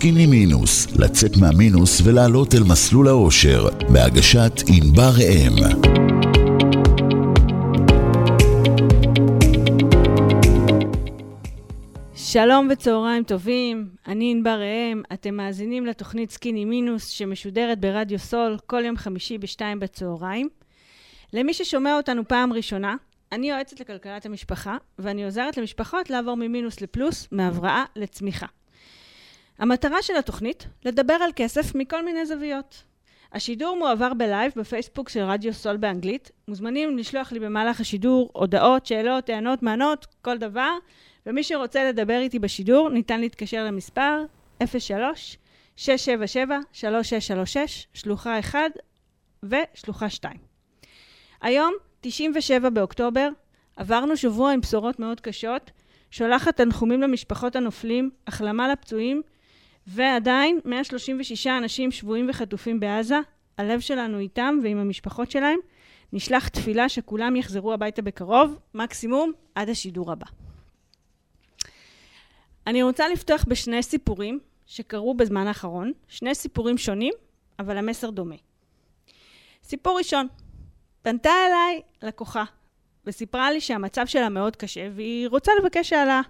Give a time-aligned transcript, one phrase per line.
[0.00, 5.52] סקיני מינוס, לצאת מהמינוס ולעלות אל מסלול האושר, בהגשת ענבר ראם.
[12.14, 18.82] שלום וצהריים טובים, אני ענבר ראם, אתם מאזינים לתוכנית סקיני מינוס שמשודרת ברדיו סול כל
[18.84, 20.48] יום חמישי בשתיים בצהריים.
[21.32, 22.94] למי ששומע אותנו פעם ראשונה,
[23.32, 28.46] אני יועצת לכלכלת המשפחה, ואני עוזרת למשפחות לעבור ממינוס לפלוס, מהבראה לצמיחה.
[29.60, 32.82] המטרה של התוכנית, לדבר על כסף מכל מיני זוויות.
[33.32, 36.30] השידור מועבר בלייב בפייסבוק של רדיו סול באנגלית.
[36.48, 40.70] מוזמנים לשלוח לי במהלך השידור הודעות, שאלות, טענות, מענות, כל דבר.
[41.26, 44.24] ומי שרוצה לדבר איתי בשידור, ניתן להתקשר למספר
[44.62, 44.66] 03-677-3636,
[47.94, 48.58] שלוחה 1
[49.42, 50.36] ושלוחה 2.
[51.42, 53.28] היום, 97 באוקטובר,
[53.76, 55.70] עברנו שבוע עם בשורות מאוד קשות,
[56.10, 59.22] שולחת תנחומים למשפחות הנופלים, החלמה לפצועים,
[59.92, 63.18] ועדיין 136 אנשים שבויים וחטופים בעזה,
[63.58, 65.58] הלב שלנו איתם ועם המשפחות שלהם.
[66.12, 70.26] נשלח תפילה שכולם יחזרו הביתה בקרוב, מקסימום עד השידור הבא.
[72.66, 77.12] אני רוצה לפתוח בשני סיפורים שקרו בזמן האחרון, שני סיפורים שונים,
[77.58, 78.36] אבל המסר דומה.
[79.62, 80.26] סיפור ראשון,
[81.02, 82.44] פנתה אליי לקוחה
[83.06, 86.20] וסיפרה לי שהמצב שלה מאוד קשה והיא רוצה לבקש העלאה,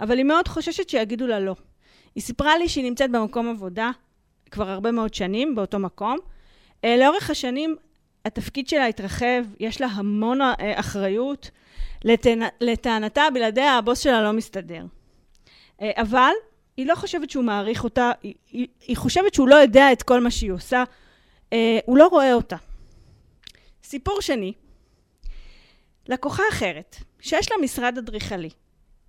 [0.00, 1.54] אבל היא מאוד חוששת שיגידו לה לא.
[2.14, 3.90] היא סיפרה לי שהיא נמצאת במקום עבודה
[4.50, 6.18] כבר הרבה מאוד שנים, באותו מקום.
[6.84, 7.76] אה, לאורך השנים
[8.24, 11.50] התפקיד שלה התרחב, יש לה המון אה, אחריות.
[12.60, 14.84] לטענתה, בלעדיה הבוס שלה לא מסתדר.
[15.82, 16.32] אה, אבל
[16.76, 20.20] היא לא חושבת שהוא מעריך אותה, היא, היא, היא חושבת שהוא לא יודע את כל
[20.20, 20.84] מה שהיא עושה,
[21.84, 22.56] הוא לא רואה אותה.
[23.84, 24.52] סיפור שני,
[26.08, 28.50] לקוחה אחרת, שיש לה משרד אדריכלי,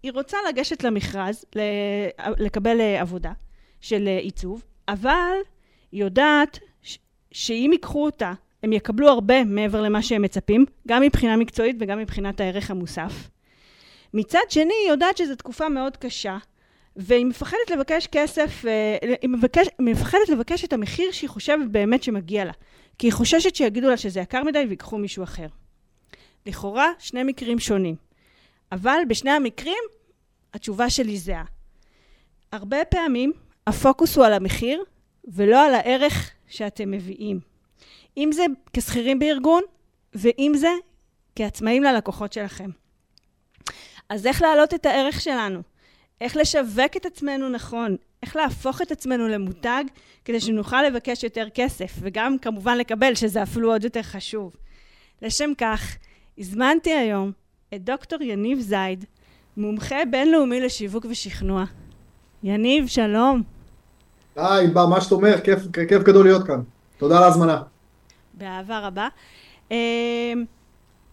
[0.05, 1.45] היא רוצה לגשת למכרז,
[2.37, 3.31] לקבל אה, עבודה
[3.81, 5.37] של אה, עיצוב, אבל
[5.91, 6.59] היא יודעת
[7.31, 8.33] שאם ייקחו אותה,
[8.63, 13.29] הם יקבלו הרבה מעבר למה שהם מצפים, גם מבחינה מקצועית וגם מבחינת הערך המוסף.
[14.13, 16.37] מצד שני, היא יודעת שזו תקופה מאוד קשה,
[16.95, 22.45] והיא מפחדת לבקש כסף, אה, היא מבקש, מפחדת לבקש את המחיר שהיא חושבת באמת שמגיע
[22.45, 22.53] לה.
[22.97, 25.47] כי היא חוששת שיגידו לה שזה יקר מדי ויקחו מישהו אחר.
[26.45, 28.04] לכאורה, שני מקרים שונים.
[28.71, 29.83] אבל בשני המקרים,
[30.53, 31.43] התשובה שלי זהה.
[32.51, 33.33] הרבה פעמים
[33.67, 34.83] הפוקוס הוא על המחיר
[35.27, 37.39] ולא על הערך שאתם מביאים.
[38.17, 39.63] אם זה כשכירים בארגון,
[40.13, 40.69] ואם זה
[41.35, 42.69] כעצמאים ללקוחות שלכם.
[44.09, 45.61] אז איך להעלות את הערך שלנו?
[46.21, 47.95] איך לשווק את עצמנו נכון?
[48.23, 49.83] איך להפוך את עצמנו למותג
[50.25, 54.55] כדי שנוכל לבקש יותר כסף, וגם כמובן לקבל, שזה אפילו עוד יותר חשוב.
[55.21, 55.97] לשם כך,
[56.37, 57.31] הזמנתי היום
[57.73, 59.05] את דוקטור יניב זייד,
[59.57, 61.63] מומחה בינלאומי לשיווק ושכנוע.
[62.43, 63.43] יניב, שלום.
[64.35, 65.41] היי, בר, מה שאתה אומר?
[65.41, 66.61] כיף, כיף גדול להיות כאן.
[66.97, 67.61] תודה על ההזמנה.
[68.33, 69.07] באהבה רבה.
[69.71, 69.75] אמ,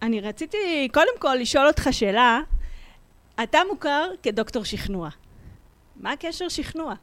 [0.01, 2.41] אני רציתי קודם כל לשאול אותך שאלה.
[3.43, 5.09] אתה מוכר כדוקטור שכנוע.
[6.01, 6.93] מה הקשר שכנוע?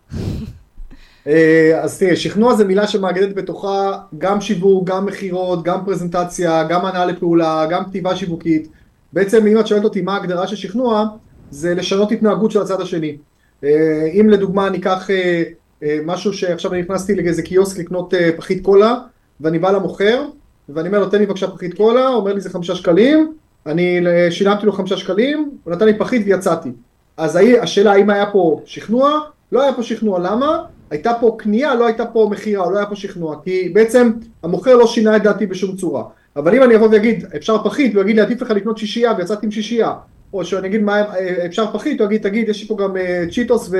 [1.26, 6.86] אה, אז תראה, שכנוע זה מילה שמאגדת בתוכה גם שיווק, גם מכירות, גם פרזנטציה, גם
[6.86, 8.68] הנעה לפעולה, גם כתיבה שיווקית.
[9.12, 11.08] בעצם אם את שואלת אותי מה ההגדרה של שכנוע,
[11.50, 13.16] זה לשנות התנהגות של הצד השני.
[13.64, 18.94] אה, אם לדוגמה אני אקח אה, משהו שעכשיו אני נכנסתי לאיזה קיוסק לקנות פחית קולה,
[19.40, 20.24] ואני בא למוכר,
[20.68, 23.32] ואני אומר לו תן לי בבקשה פחית קולה, אומר לי זה חמישה שקלים,
[23.66, 24.00] אני
[24.30, 26.70] שילמתי לו חמישה שקלים, הוא נתן לי פחית ויצאתי.
[27.16, 29.20] אז השאלה האם היה פה שכנוע?
[29.52, 30.64] לא היה פה שכנוע, למה?
[30.90, 34.86] הייתה פה קנייה, לא הייתה פה מכירה, לא היה פה שכנוע, כי בעצם המוכר לא
[34.86, 36.04] שינה את דעתי בשום צורה.
[36.36, 39.46] אבל אם אני אבוא ואגיד, אפשר פחית, הוא יגיד לי, עדיף לך לקנות שישייה, ויצאתי
[39.46, 39.92] עם שישייה.
[40.32, 41.02] או שאני אגיד, מה,
[41.46, 43.70] אפשר פחית, הוא יגיד, תגיד, יש לי פה גם uh, צ'יטוס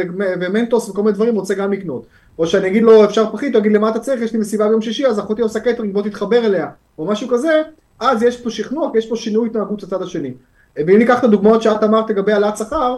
[0.41, 2.07] ומנטוס וכל מיני דברים, רוצה גם לקנות.
[2.39, 4.83] או שאני אגיד לו, אפשר פחית, הוא יגיד, למה אתה צריך, יש לי מסיבה ביום
[4.83, 6.69] שישי, אז אחותי עושה קטרינג, בוא תתחבר אליה,
[6.99, 7.63] או משהו כזה,
[8.01, 10.33] אז יש פה שכנוע, יש פה שינוי התנהגות לצד השני.
[10.77, 12.97] ואם ניקח את הדוגמאות שאת אמרת לגבי העלאת שכר,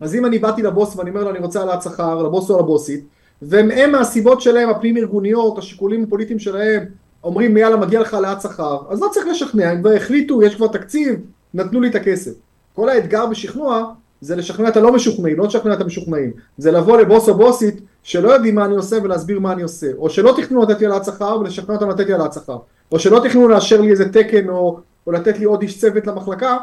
[0.00, 3.04] אז אם אני באתי לבוס ואני אומר לו, אני רוצה העלאת שכר, לבוס או לבוסית,
[3.42, 6.84] והם מהסיבות שלהם, הפנים ארגוניות, השיקולים הפוליטיים שלהם,
[7.26, 10.66] אומרים יאללה מגיע לך העלאת שכר, אז לא צריך לשכנע, הם כבר החליטו, יש כבר
[10.66, 11.20] תקציב,
[11.54, 12.30] נתנו לי את הכסף.
[12.74, 16.32] כל האתגר בשכנוע זה לשכנע את הלא משוכנעים, לא לשכנע את המשוכנעים.
[16.58, 19.86] זה לבוא לבוס או בוסית שלא יודעים מה אני עושה ולהסביר מה אני עושה.
[19.98, 22.58] או שלא תכננו לתת לי העלאת שכר ולשכנע אותם לתת לי העלאת שכר.
[22.92, 26.56] או שלא תכננו לאשר לי איזה תקן או, או לתת לי עוד איש צוות למחלקה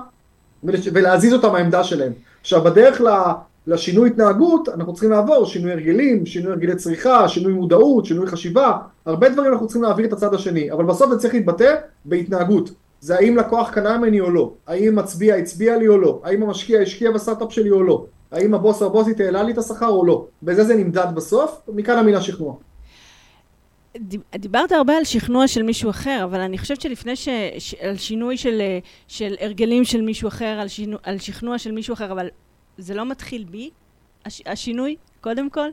[0.63, 2.11] ולהזיז אותם מהעמדה שלהם.
[2.41, 3.01] עכשיו בדרך
[3.67, 9.29] לשינוי התנהגות אנחנו צריכים לעבור שינוי הרגלים, שינוי הרגלי צריכה, שינוי מודעות, שינוי חשיבה, הרבה
[9.29, 11.75] דברים אנחנו צריכים להעביר את הצד השני, אבל בסוף זה צריך להתבטא
[12.05, 12.69] בהתנהגות.
[12.99, 16.81] זה האם לקוח קנה ממני או לא, האם מצביע הצביע לי או לא, האם המשקיע
[16.81, 20.25] השקיע בסטארט-אפ שלי או לא, האם הבוס או הבוסית העלה לי את השכר או לא.
[20.43, 22.55] בזה זה נמדד בסוף, מכאן המילה שכנוע.
[24.35, 27.29] דיברת הרבה על שכנוע של מישהו אחר, אבל אני חושבת שלפני ש...
[27.57, 27.73] ש...
[27.73, 28.61] על שינוי של,
[29.07, 30.97] של הרגלים של מישהו אחר, על, שינו...
[31.03, 32.27] על שכנוע של מישהו אחר, אבל
[32.77, 33.69] זה לא מתחיל בי,
[34.25, 34.41] הש...
[34.45, 35.67] השינוי, קודם כל?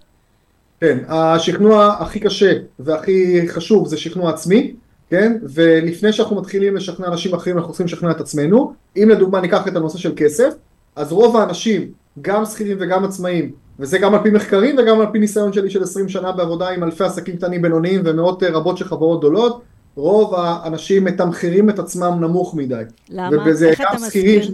[0.80, 4.74] כן, השכנוע הכי קשה והכי חשוב זה שכנוע עצמי,
[5.10, 5.38] כן?
[5.42, 8.72] ולפני שאנחנו מתחילים לשכנע אנשים אחרים, אנחנו צריכים לשכנע את עצמנו.
[8.96, 10.54] אם לדוגמה ניקח את הנושא של כסף,
[10.96, 11.92] אז רוב האנשים,
[12.22, 15.82] גם שכירים וגם עצמאים, וזה גם על פי מחקרים וגם על פי ניסיון שלי של
[15.82, 19.62] 20 שנה בעבודה עם אלפי עסקים קטנים בינוניים ומאות רבות של חברות גדולות,
[19.96, 22.82] רוב האנשים מתמחרים את עצמם נמוך מדי.
[23.08, 23.46] למה?
[23.66, 24.52] איך אתה מסביר?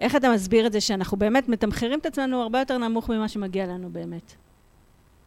[0.00, 3.66] איך אתה מסביר את זה שאנחנו באמת מתמחרים את עצמנו הרבה יותר נמוך ממה שמגיע
[3.66, 4.32] לנו באמת?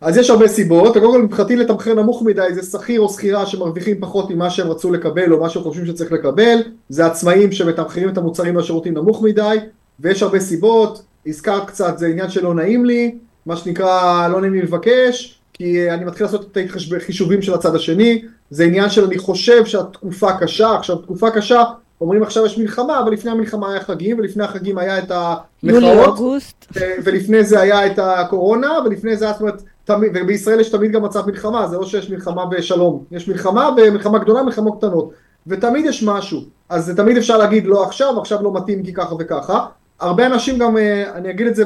[0.02, 4.00] אז יש הרבה סיבות, קודם כל מבחינתי לתמחר נמוך מדי זה שכיר או שכירה שמרוויחים
[4.00, 6.58] פחות ממה שהם רצו לקבל או מה שהם חושבים שצריך לקבל,
[6.90, 9.58] זה עצמאים שמתמחרים את המוצרים והשירותים נמוך מדי,
[10.00, 13.16] ויש הרבה סיבות, הזכרת קצת, זה עניין שלא נעים לי,
[13.46, 16.58] מה שנקרא לא נעים לי לבקש, כי אני מתחיל לעשות את
[16.98, 21.64] החישובים של הצד השני, זה עניין של אני חושב שהתקופה קשה, עכשיו תקופה קשה,
[22.02, 26.66] אומרים עכשיו יש מלחמה, אבל לפני המלחמה היה חגים, ולפני החגים היה את המחאות,
[27.04, 31.28] ולפני זה היה את הקורונה, ולפני זה, זאת אומרת, תמיד, ובישראל יש תמיד גם מצב
[31.28, 35.12] מלחמה, זה לא שיש מלחמה ושלום, יש מלחמה ומלחמה גדולה, מלחמות קטנות,
[35.48, 39.16] ותמיד יש משהו, אז זה תמיד אפשר להגיד לא עכשיו, עכשיו לא מתאים כי ככה
[39.20, 39.66] וככה,
[40.00, 41.64] הרבה אנשים גם, אה, אני אגיד את זה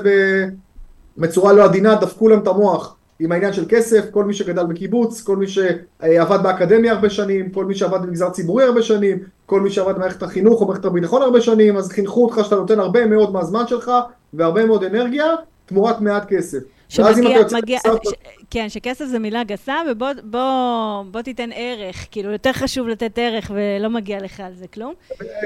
[1.18, 5.22] בצורה לא עדינה, דפקו להם את המוח עם העניין של כסף, כל מי שגדל בקיבוץ,
[5.22, 9.20] כל מי שעבד באקדמיה הרבה שנים, כל מי שעבד במגזר ציבורי הרבה שנים,
[9.52, 12.80] כל מי שעבד במערכת החינוך או במערכת הביטחון הרבה שנים, אז חינכו אותך שאתה נותן
[12.80, 13.92] הרבה מאוד מהזמן שלך
[14.34, 15.26] והרבה מאוד אנרגיה
[15.66, 16.60] תמורת מעט כסף.
[16.90, 18.10] שמגיע, מגיע, ש,
[18.50, 23.52] כן, שכסף זה מילה גסה, ובוא בוא, בוא תיתן ערך, כאילו יותר חשוב לתת ערך
[23.54, 24.94] ולא מגיע לך על זה כלום.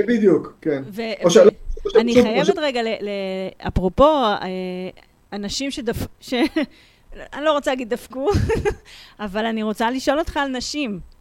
[0.07, 0.83] בדיוק, כן.
[0.87, 1.51] ו, ו, שלא,
[1.95, 2.59] אני שוב, חייבת שוב.
[2.59, 3.09] רגע, ל, ל,
[3.67, 4.47] אפרופו, אה,
[5.33, 6.07] אנשים שדפ...
[6.19, 6.33] ש...
[7.33, 8.29] אני לא רוצה להגיד דפקו,
[9.19, 11.14] אבל אני רוצה לשאול אותך על נשים.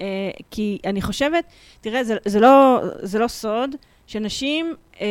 [0.00, 0.06] אה,
[0.50, 1.44] כי אני חושבת,
[1.80, 3.70] תראה, זה, זה, לא, זה לא סוד
[4.06, 5.06] שנשים אה,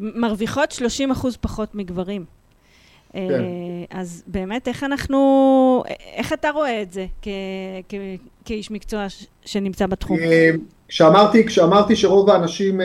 [0.00, 2.24] מרוויחות 30 אחוז פחות מגברים.
[3.12, 3.20] כן.
[3.90, 5.82] אז באמת, איך אנחנו,
[6.16, 7.28] איך אתה רואה את זה כ,
[7.88, 7.94] כ,
[8.44, 9.06] כאיש מקצוע
[9.44, 10.18] שנמצא בתחום?
[10.88, 12.80] כשאמרתי, כשאמרתי שרוב האנשים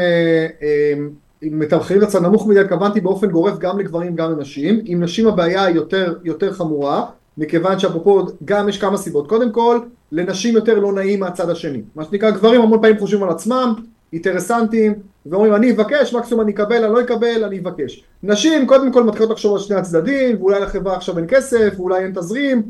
[1.42, 4.82] מתמחרים את עצמם נמוך מדי, התכוונתי באופן גורף גם לגברים גם לנשים.
[4.86, 7.06] עם נשים הבעיה היא יותר, יותר חמורה,
[7.38, 9.30] מכיוון שאפרופו גם יש כמה סיבות.
[9.30, 9.80] קודם כל,
[10.12, 11.82] לנשים יותר לא נעים מהצד השני.
[11.96, 13.74] מה שנקרא, גברים המון פעמים חושבים על עצמם,
[14.14, 14.94] אינטרסנטים,
[15.26, 18.04] ואומרים אני אבקש, מקסימום אני אקבל, אני לא אקבל, אני אבקש.
[18.24, 22.12] נשים קודם כל מתחילות לחשוב על שני הצדדים, ואולי לחברה עכשיו אין כסף, ואולי אין
[22.12, 22.62] תזרים,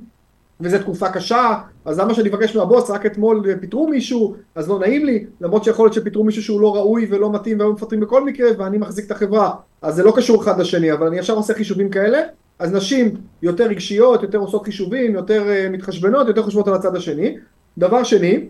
[0.61, 1.53] וזו תקופה קשה,
[1.85, 5.85] אז למה שאני אבקש מהבוס, רק אתמול פיטרו מישהו, אז לא נעים לי, למרות שיכול
[5.85, 9.11] להיות שפיטרו מישהו שהוא לא ראוי ולא מתאים והיו מפטרים בכל מקרה, ואני מחזיק את
[9.11, 9.51] החברה,
[9.81, 12.19] אז זה לא קשור אחד לשני, אבל אני ישר עושה חישובים כאלה,
[12.59, 17.37] אז נשים יותר רגשיות, יותר עושות חישובים, יותר uh, מתחשבנות, יותר חושבות על הצד השני.
[17.77, 18.45] דבר שני,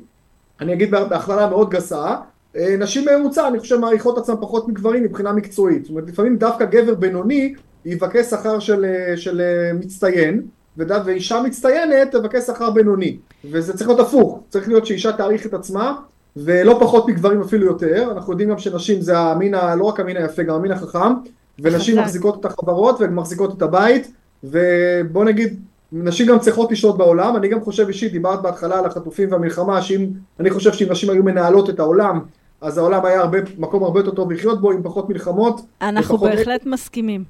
[0.61, 2.15] אני אגיד בהכללה מאוד גסה,
[2.55, 5.83] uh, נשים ממוצע, אני חושב, מעריכות עצמן פחות מגברים מבחינה מקצועית.
[5.83, 7.53] זאת אומרת, לפעמים דווקא גבר בינוני
[7.85, 8.85] יבקש שכר של,
[9.15, 9.41] של, של
[9.73, 10.41] מצטיין,
[10.77, 13.17] ואישה מצטיינת תבקש שכר בינוני.
[13.51, 15.95] וזה צריך להיות הפוך, צריך להיות שאישה תעריך את עצמה,
[16.37, 18.11] ולא פחות מגברים אפילו יותר.
[18.11, 19.53] אנחנו יודעים גם שנשים זה המין.
[19.77, 21.13] לא רק המין היפה, גם המין החכם,
[21.59, 24.11] ונשים מחזיקות את החברות ומחזיקות את הבית,
[24.43, 25.59] ובוא נגיד,
[25.91, 27.35] נשים גם צריכות לשלוט בעולם.
[27.35, 30.07] אני גם חושב אישית, דיברת בהתחלה על החטופים והמלחמה, שאם,
[30.39, 32.19] אני חושב שאם נשים היו מנהלות את העולם,
[32.61, 35.61] אז העולם היה הרבה, מקום הרבה יותר טוב לחיות בו, עם פחות מלחמות.
[35.81, 37.23] אנחנו בהחלט מסכימים.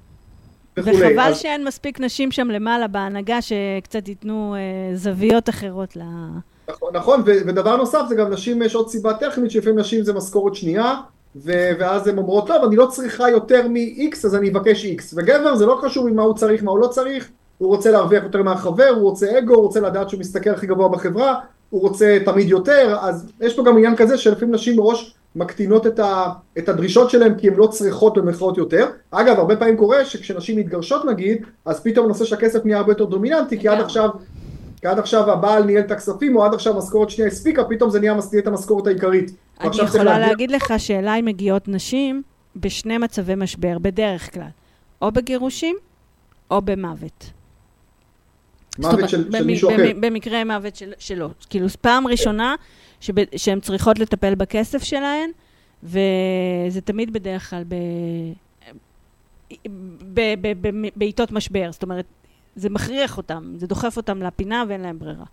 [0.78, 0.98] וכולי.
[0.98, 1.38] וחבל אז...
[1.38, 6.02] שאין מספיק נשים שם למעלה בהנהגה שקצת ייתנו אה, זוויות אחרות ל...
[6.70, 10.14] נכון, נכון, ו- ודבר נוסף זה גם נשים, יש עוד סיבה טכנית, שלפעמים נשים זה
[10.14, 10.96] משכורת שנייה,
[11.36, 15.04] ו- ואז הן אומרות, טוב, אני לא צריכה יותר מ-X, אז אני אבקש X.
[15.16, 18.44] וגבר זה לא חשוב ממה הוא צריך, מה הוא לא צריך, הוא רוצה להרוויח יותר
[18.44, 21.40] מהחבר, הוא רוצה אגו, הוא רוצה לדעת שהוא מסתכל הכי גבוה בחברה,
[21.70, 26.00] הוא רוצה תמיד יותר, אז יש פה גם עניין כזה שלפעמים נשים מראש מקטינות את,
[26.00, 26.26] ה,
[26.58, 28.88] את הדרישות שלהם כי הן לא צריכות במרכאות יותר.
[29.12, 33.06] אגב, הרבה פעמים קורה שכשנשים מתגרשות נגיד, אז פתאום הנושא של הכסף נהיה הרבה יותר
[33.06, 34.10] דומיננטי, כי עד עכשיו,
[34.86, 38.00] כי עד עכשיו הבעל ניהל את הכספים, או עד עכשיו משכורת שנייה הספיקה, פתאום זה
[38.00, 39.32] נהיה את המשכורת העיקרית.
[39.60, 42.24] אני יכולה להגיד, להגיד לך שאליי מגיעות נשים
[42.56, 44.48] בשני מצבי משבר, בדרך כלל.
[45.02, 45.76] או בגירושים,
[46.52, 47.32] או במוות.
[48.80, 49.92] מוות של, של מישהו אחר.
[50.00, 51.30] במקרה מוות של, שלו.
[51.50, 52.56] כאילו, פעם ראשונה
[53.36, 55.30] שהן צריכות לטפל בכסף שלהן,
[55.84, 57.64] וזה תמיד בדרך כלל
[60.96, 61.72] בעיתות משבר.
[61.72, 62.06] זאת אומרת,
[62.56, 65.26] זה מכריח אותם, זה דוחף אותם לפינה ואין להם ברירה.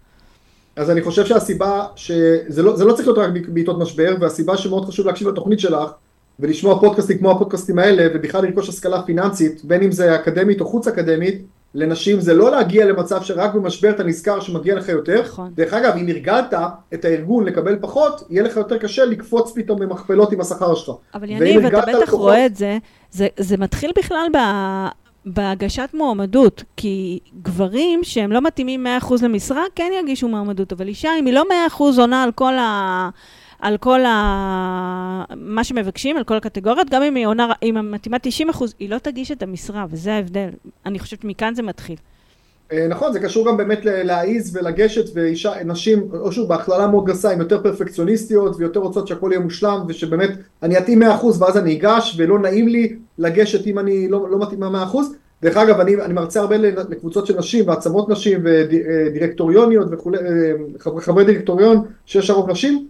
[0.76, 5.06] אז אני חושב שהסיבה, שזה לא, לא צריך להיות רק בעיתות משבר, והסיבה שמאוד חשוב
[5.06, 5.90] להקשיב לתוכנית שלך,
[6.40, 10.88] ולשמוע פודקאסטים כמו הפודקאסטים האלה, ובכלל לרכוש השכלה פיננסית, בין אם זה אקדמית או חוץ
[10.88, 11.42] אקדמית,
[11.74, 15.20] לנשים זה לא להגיע למצב שרק במשבר אתה נזכר שמגיע לך יותר.
[15.22, 15.50] נכון.
[15.54, 16.54] דרך אגב, אם הרגלת
[16.94, 20.94] את הארגון לקבל פחות, יהיה לך יותר קשה לקפוץ פתאום במכפלות עם השכר שלך.
[21.14, 22.78] אבל יניב, אתה בטח לקוחות- רואה את זה,
[23.10, 24.36] זה, זה מתחיל בכלל ב,
[25.26, 31.26] בהגשת מועמדות, כי גברים שהם לא מתאימים 100% למשרה, כן יגישו מועמדות, אבל אישה, אם
[31.26, 33.10] היא לא 100% עונה על כל ה...
[33.58, 35.24] על כל ה...
[35.36, 38.90] מה שמבקשים, על כל הקטגוריות, גם אם היא עונה, אם היא מתאימה 90 אחוז, היא
[38.90, 40.48] לא תגיש את המשרה, וזה ההבדל.
[40.86, 41.96] אני חושבת שמכאן זה מתחיל.
[42.72, 47.30] אה, נכון, זה קשור גם באמת להעיז ולגשת, ואישה, נשים, או שוב, בהכללה מאוד גסה,
[47.30, 50.30] הן יותר פרפקציוניסטיות ויותר רוצות שהכל יהיה מושלם, ושבאמת
[50.62, 51.06] אני אתאים 100%
[51.38, 54.66] ואז אני אגש, ולא נעים לי לגשת אם אני לא, לא מתאים 100%.
[55.42, 61.24] דרך אגב, אני, אני מרצה הרבה לקבוצות של נשים, ועצמות נשים, ודירקטוריוניות וכולי, אה, חברי,
[61.24, 62.88] דירקטוריון, שיש הרוב נשים,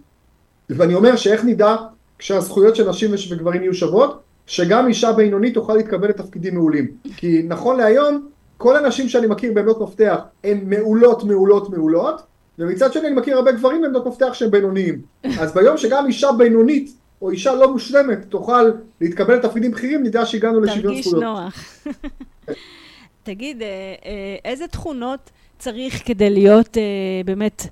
[0.69, 1.75] ואני אומר שאיך נדע
[2.19, 6.87] כשהזכויות של נשים וגברים יהיו שוות, שגם אישה בינונית תוכל להתקבל לתפקידים מעולים.
[7.17, 12.21] כי נכון להיום, כל הנשים שאני מכיר בעמדות מפתח הן מעולות, מעולות, מעולות,
[12.59, 15.01] ומצד שני אני מכיר הרבה גברים בעמדות מפתח שהם בינוניים.
[15.41, 20.59] אז ביום שגם אישה בינונית או אישה לא מושלמת תוכל להתקבל לתפקידים בכירים, נדע שהגענו
[20.59, 21.23] לשוויון תרגיש זכויות.
[21.23, 21.63] נוח.
[23.23, 23.67] תגיד, אה,
[24.05, 25.29] אה, איזה תכונות
[25.59, 27.67] צריך כדי להיות אה, באמת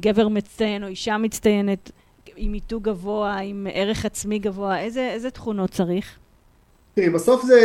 [0.00, 1.90] גבר מצטיין או אישה מצטיינת
[2.36, 4.78] עם מיתוג גבוה, עם ערך עצמי גבוה?
[4.78, 6.18] איזה, איזה תכונות צריך?
[6.94, 7.60] תראי, בסוף זה,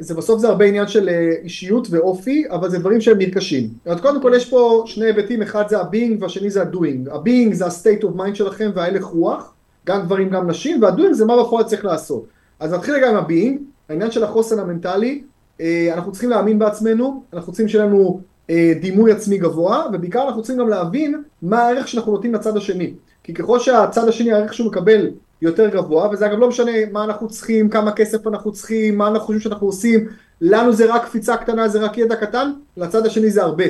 [0.00, 3.68] זה, בסוף זה הרבה עניין של אה, אישיות ואופי, אבל זה דברים שהם נרכשים.
[3.84, 7.10] אז קודם כל יש פה שני היבטים, אחד זה ה-being והשני זה ה-doing.
[7.10, 9.54] ה-being זה ה-state of mind שלכם וההלך רוח,
[9.86, 12.26] גם גברים גם נשים, וה-doing זה מה בפועל צריך לעשות.
[12.60, 13.58] אז נתחיל רגע עם ה-being,
[13.88, 15.22] העניין של החוסן המנטלי,
[15.60, 18.20] אה, אנחנו צריכים להאמין בעצמנו, אנחנו צריכים שיהיה לנו
[18.50, 22.94] אה, דימוי עצמי גבוה, ובעיקר אנחנו צריכים גם להבין מה הערך שאנחנו נותנים לצד השני.
[23.24, 25.10] כי ככל שהצד השני, הערך שהוא מקבל
[25.42, 29.26] יותר גבוה, וזה אגב לא משנה מה אנחנו צריכים, כמה כסף אנחנו צריכים, מה אנחנו
[29.26, 30.08] חושבים שאנחנו עושים,
[30.40, 33.64] לנו זה רק קפיצה קטנה, זה רק ידע קטן, לצד השני זה הרבה.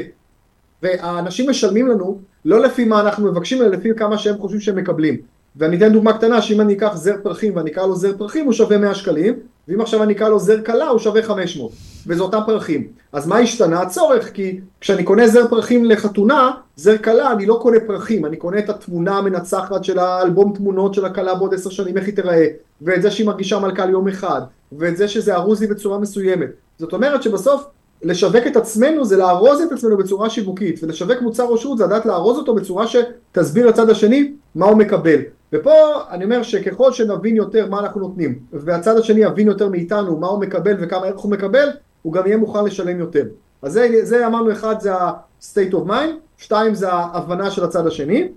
[0.83, 5.17] והאנשים משלמים לנו לא לפי מה אנחנו מבקשים, אלא לפי כמה שהם חושבים שהם מקבלים.
[5.57, 8.53] ואני אתן דוגמה קטנה, שאם אני אקח זר פרחים ואני אקרא לו זר פרחים, הוא
[8.53, 9.35] שווה 100 שקלים,
[9.69, 11.73] ואם עכשיו אני אקרא לו זר כלה, הוא שווה 500.
[12.07, 12.89] וזה אותם פרחים.
[13.13, 14.33] אז מה השתנה הצורך?
[14.33, 18.71] כי כשאני קונה זר פרחים לחתונה, זר כלה, אני לא קונה פרחים, אני קונה את
[18.71, 22.47] התמונה המנצחת של האלבום תמונות של הכלה בעוד עשר שנים, איך היא תיראה,
[22.83, 24.41] ואת זה שהיא מרגישה מלכה ליום אחד,
[24.73, 26.49] ואת זה שזה ארוז לי בצורה מסוימת.
[26.79, 27.65] זאת אומרת שבסוף,
[28.03, 32.07] לשווק את עצמנו זה לארוז את עצמנו בצורה שיווקית, ולשווק מוצר או שירות זה לדעת
[32.07, 35.19] לארוז אותו בצורה שתסביר לצד השני מה הוא מקבל.
[35.53, 35.71] ופה
[36.11, 40.41] אני אומר שככל שנבין יותר מה אנחנו נותנים, והצד השני יבין יותר מאיתנו מה הוא
[40.41, 41.69] מקבל וכמה ערך הוא מקבל,
[42.03, 43.25] הוא גם יהיה מוכן לשלם יותר.
[43.63, 48.29] אז זה, זה אמרנו אחד זה ה-state of mind, שתיים זה ההבנה של הצד השני,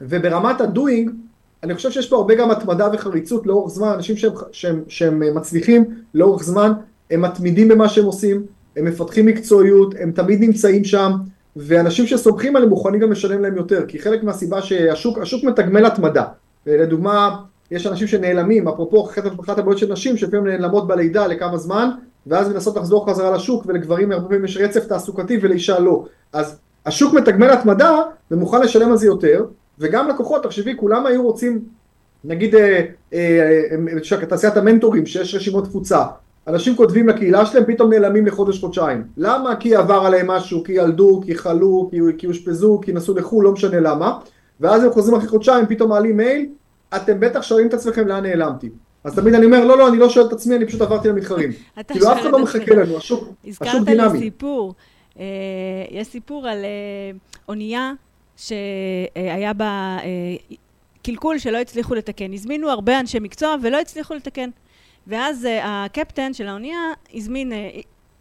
[0.00, 1.10] וברמת ה-doing,
[1.62, 5.84] אני חושב שיש פה הרבה גם התמדה וחריצות לאורך זמן, אנשים שהם, שהם, שהם מצליחים
[6.14, 6.72] לאורך זמן,
[7.10, 8.42] הם מתמידים במה שהם עושים,
[8.76, 11.12] הם מפתחים מקצועיות, הם תמיד נמצאים שם,
[11.56, 16.24] ואנשים שסומכים עליהם מוכנים גם לשלם להם יותר, כי חלק מהסיבה שהשוק השוק מתגמל התמדה.
[16.66, 17.36] לדוגמה,
[17.70, 19.08] יש אנשים שנעלמים, אפרופו
[19.40, 21.90] אחת הבעיות של נשים, שלפעמים נעלמות בלידה לכמה זמן,
[22.26, 26.04] ואז מנסות לחזור חזרה לשוק, ולגברים הרבה פעמים יש רצף תעסוקתי ולאישה לא.
[26.32, 29.44] אז השוק מתגמל התמדה, ומוכן לשלם על זה יותר,
[29.78, 31.64] וגם לקוחות, תחשבי, כולם היו רוצים,
[32.24, 33.62] נגיד, אה, אה,
[34.12, 36.04] אה, תעשיית המנטורים, שיש רשימות תפוצה,
[36.46, 39.04] אנשים כותבים לקהילה שלהם, פתאום נעלמים לחודש-חודשיים.
[39.16, 39.56] למה?
[39.56, 43.80] כי עבר עליהם משהו, כי ילדו, כי חלו, כי אושפזו, כי נסעו לחו"ל, לא משנה
[43.80, 44.18] למה.
[44.60, 46.46] ואז הם חוזרים אחרי חודשיים, פתאום מעלים מייל,
[46.96, 48.70] אתם בטח שואלים את עצמכם לאן נעלמתי.
[49.04, 51.50] אז תמיד אני אומר, לא, לא, אני לא שואל את עצמי, אני פשוט עברתי למתחרים.
[51.88, 53.50] כאילו אף אחד לא מחכה לנו, השוק, דינמי.
[53.50, 54.74] הזכרת לי סיפור.
[55.18, 55.24] אה,
[55.90, 57.10] יש סיפור על אה,
[57.48, 57.92] אונייה
[58.36, 60.56] שהיה בה אה,
[61.02, 62.32] קלקול שלא הצליחו לתקן.
[62.32, 64.50] הזמינו הרבה אנשי מקצוע ולא הצליחו לתקן.
[65.06, 66.78] ואז הקפטן של האונייה
[67.14, 67.52] הזמין,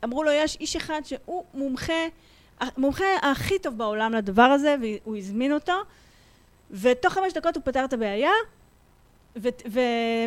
[0.03, 1.93] אמרו לו, יש איש אחד שהוא מומחה,
[2.59, 5.74] המומחה הכי טוב בעולם לדבר הזה, והוא הזמין אותו,
[6.71, 8.31] ותוך חמש דקות הוא פתר את הבעיה,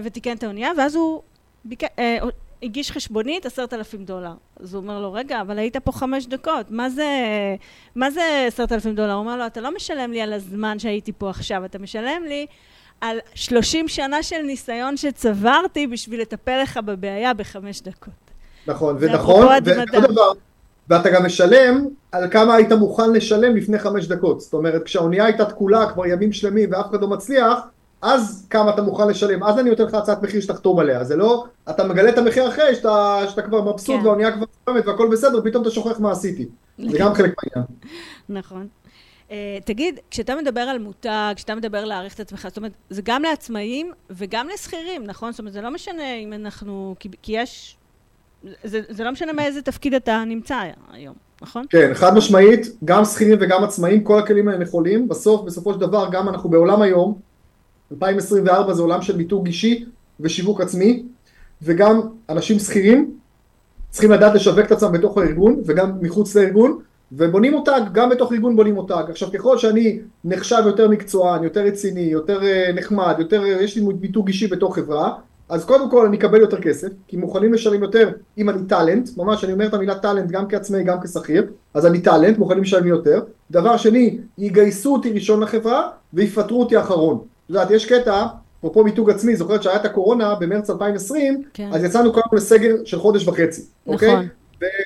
[0.05, 1.23] ותיקן את האונייה, ואז הוא
[1.65, 1.85] ביק...
[1.85, 1.87] uh,
[2.63, 4.33] הגיש חשבונית עשרת אלפים דולר.
[4.61, 7.07] אז הוא אומר לו, רגע, אבל היית פה חמש דקות, מה זה,
[7.95, 9.13] מה זה עשרת אלפים דולר?
[9.13, 12.47] הוא אומר לו, אתה לא משלם לי על הזמן שהייתי פה עכשיו, אתה משלם לי
[13.01, 18.13] על 30 שנה של ניסיון שצברתי בשביל לטפל לך בבעיה בחמש דקות.
[18.67, 20.33] נכון, ונכון, ועוד דבר,
[20.89, 24.41] ואתה גם משלם על כמה היית מוכן לשלם לפני חמש דקות.
[24.41, 27.59] זאת אומרת, כשהאונייה הייתה תקולה כבר ימים שלמים ואף אחד לא מצליח,
[28.03, 31.05] אז כמה אתה מוכן לשלם, אז אני נותן לך הצעת מחיר שתחתום עליה.
[31.05, 34.07] זה לא, אתה מגלה את המחיר אחרי שאתה, שאתה כבר מבסוט כן.
[34.07, 36.49] והאונייה כבר זורמת והכל בסדר, פתאום אתה שוכח מה עשיתי.
[36.79, 37.71] זה גם חלק מהעניין.
[38.41, 38.69] נכון.
[39.65, 43.93] תגיד, כשאתה מדבר על מותג, כשאתה מדבר להעריך את עצמך, זאת אומרת, זה גם לעצמאים
[44.11, 45.33] וגם לשכירים, נכון?
[45.33, 46.95] זאת אומרת, זה לא משנה אם אנחנו...
[46.99, 47.77] כי, כי יש...
[48.65, 50.57] זה, זה לא משנה מאיזה תפקיד אתה נמצא
[50.93, 51.65] היום, נכון?
[51.71, 55.09] כן, חד משמעית, גם שכירים וגם עצמאים, כל הכלים האלה יכולים.
[55.09, 57.32] בסוף, בסופו של דבר, גם אנחנו בעולם היום,
[57.93, 59.85] 2024 זה עולם של מיתוג אישי
[60.21, 61.03] ושיווק עצמי,
[61.63, 63.11] וגם אנשים שכירים
[63.91, 66.79] צריכים לדעת לשווק את עצמם בתוך הארגון וגם מחוץ לארגון,
[67.13, 69.05] ובונים מותג, גם בתוך ארגון בונים מותג.
[69.09, 73.83] עכשיו ככל שאני נחשב יותר מקצוען, יותר רציני, יותר uh, נחמד, יותר, uh, יש לי
[74.01, 75.13] מיתוג אישי בתוך חברה,
[75.49, 79.45] אז קודם כל אני אקבל יותר כסף, כי מוכנים לשלם יותר אם אני טאלנט, ממש
[79.45, 83.21] אני אומר את המילה טאלנט גם כעצמאי גם כשכיר, אז אני טאלנט, מוכנים לשלם יותר.
[83.51, 87.19] דבר שני, יגייסו אותי ראשון לחברה ויפטרו אותי אחרון.
[87.59, 88.27] יודעת, יש קטע,
[88.59, 91.71] אפרופו מיתוג עצמי, זוכרת שהיה את הקורונה במרץ 2020, כן.
[91.73, 93.95] אז יצאנו כולנו לסגר של חודש וחצי, נכון.
[93.95, 94.29] אוקיי?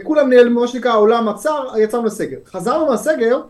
[0.03, 2.37] וכולם נעלמו, מה שנקרא, העולם עצר, יצאנו לסגר.
[2.47, 3.41] חזרנו מהסגר,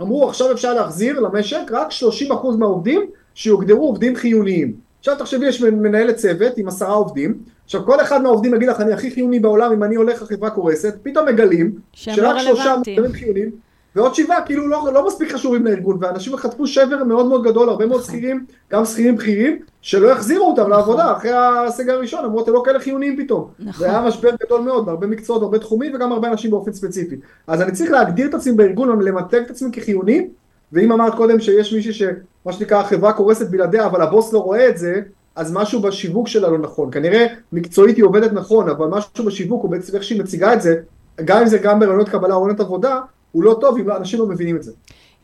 [0.00, 1.88] אמרו עכשיו אפשר להחזיר למשק רק
[2.30, 4.74] 30% מהעובדים שיוגדרו עובדים חיוניים.
[4.98, 8.92] עכשיו תחשבי, יש מנהלת צוות עם עשרה עובדים, עכשיו כל אחד מהעובדים יגיד לך, אני
[8.92, 13.50] הכי חיוני בעולם, אם אני הולך החברה קורסת, פתאום מגלים שרק שלושה מובטלים חיוניים,
[13.96, 17.86] ועוד שבעה כאילו לא, לא מספיק חשובים לארגון, ואנשים חטפו שבר מאוד מאוד גדול, הרבה
[17.86, 22.62] מאוד שכירים, גם שכירים בכירים, שלא יחזירו אותם לעבודה אחרי הסגר הראשון, אמרו, אתם לא
[22.64, 23.48] כאלה חיוניים פתאום.
[23.58, 23.78] נכון.
[23.78, 27.16] זה היה משבר גדול מאוד, בהרבה מקצועות, בהרבה תחומים, וגם הרבה אנשים באופן ספציפי.
[27.46, 30.28] אז אני צריך להגדיר את עצמי בארגון, למתג את עצמי כחיוני,
[30.72, 34.78] ואם אמרת קודם שיש מישהי שמה שנקרא החברה קורסת בלעדיה, אבל הבוס לא רואה את
[34.78, 35.00] זה,
[35.36, 36.90] אז משהו בשיווק שלה לא נכון.
[36.90, 40.76] כנראה מקצועית היא עובדת נכון, אבל משהו בשיווק, או בעצם איך שהיא מציגה את זה,
[41.24, 43.00] גם אם זה גם ברעיונות קבלה או רעיונות עבודה,
[43.34, 44.72] הוא לא טוב אם אנשים לא מבינים את זה.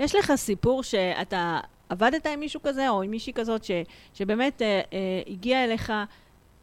[0.00, 3.71] יש לך סיפור שאתה עבדת עם מישהו כזה, או עם מישהי כזאת, ש,
[4.14, 5.93] שבאמת אה, אה, הגיע אליך,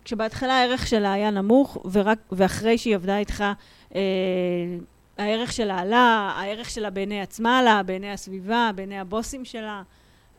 [0.05, 3.43] כשבהתחלה הערך שלה היה נמוך, ורק, ואחרי שהיא עבדה איתך,
[3.95, 4.01] אה,
[5.17, 9.81] הערך שלה עלה, הערך שלה בעיני עצמה עלה, בעיני הסביבה, בעיני הבוסים שלה.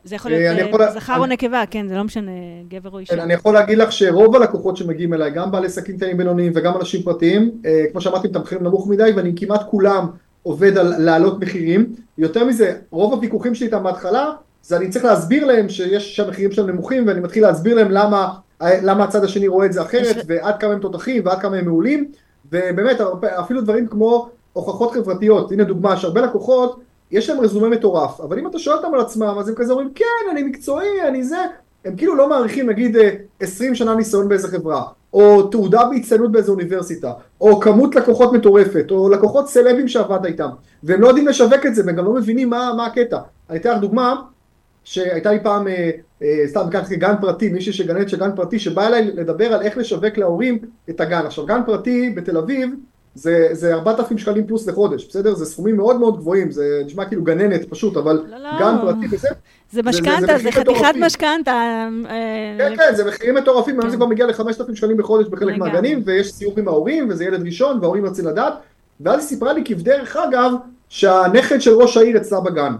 [0.03, 0.91] זה יכול להיות אה, יכול...
[0.93, 1.21] זכר אני...
[1.21, 2.31] או נקבה, כן, זה לא משנה,
[2.67, 3.15] גבר או אישה.
[3.15, 6.75] כן, אני יכול להגיד לך שרוב הלקוחות שמגיעים אליי, גם בעלי עסקים קטנים בינוניים וגם
[6.75, 10.07] אנשים פרטיים, אה, כמו שאמרתי, את המחירים נמוך מדי, ואני כמעט כולם
[10.43, 11.95] עובד על להעלות מחירים.
[12.17, 14.31] יותר מזה, רוב הוויכוחים שלי איתם בהתחלה,
[14.63, 19.03] זה אני צריך להסביר להם שיש שהמחירים שלהם נמוכים, ואני מתחיל להסביר להם למה, למה
[19.03, 22.11] הצד השני רואה את זה אחרת, ועד כמה הם תותחים, ועד כמה הם מעולים,
[22.51, 22.97] ובאמת,
[23.39, 25.51] אפילו דברים כמו הוכחות חברתיות.
[25.51, 26.79] הנה דוגמה, שהרבה לקוחות,
[27.11, 29.91] יש להם רזומה מטורף, אבל אם אתה שואל אותם על עצמם, אז הם כזה אומרים,
[29.95, 31.37] כן, אני מקצועי, אני זה,
[31.85, 32.97] הם כאילו לא מעריכים נגיד
[33.39, 38.85] 20 אה, שנה ניסיון באיזה חברה, או תעודה בהצטיינות באיזה אוניברסיטה, או כמות לקוחות מטורפת,
[38.91, 40.49] או לקוחות סלבים שעבדת איתם,
[40.83, 43.19] והם לא יודעים לשווק את זה, והם גם לא מבינים מה, מה הקטע.
[43.49, 44.15] אני אתן לך דוגמה,
[44.83, 45.91] שהייתה לי פעם, אה,
[46.21, 49.77] אה, סתם ניקח גן פרטי, מישהי שגננת של גן פרטי, שבא אליי לדבר על איך
[49.77, 51.25] לשווק להורים את הגן.
[51.25, 52.69] עכשיו, גן פרטי בתל אביב,
[53.15, 55.35] זה, זה 4,000 שקלים פלוס לחודש, בסדר?
[55.35, 58.59] זה סכומים מאוד מאוד גבוהים, זה נשמע כאילו גננת פשוט, אבל לא, לא.
[58.59, 59.27] גן פרטי וזה.
[59.71, 61.51] זה משכנתה, זה, זה, זה חתיכת משכנתה.
[62.09, 63.89] אה, כן, כן, זה מחירים מטורפים, היום כן.
[63.89, 67.79] זה כבר מגיע ל-5,000 שקלים בחודש בחלק מהגנים, ויש סיור עם ההורים, וזה ילד ראשון,
[67.81, 68.53] וההורים רוצים לדעת,
[68.99, 70.51] ואז היא סיפרה לי כבדרך אגב,
[70.89, 72.73] שהנכד של ראש העיר אצלה בגן.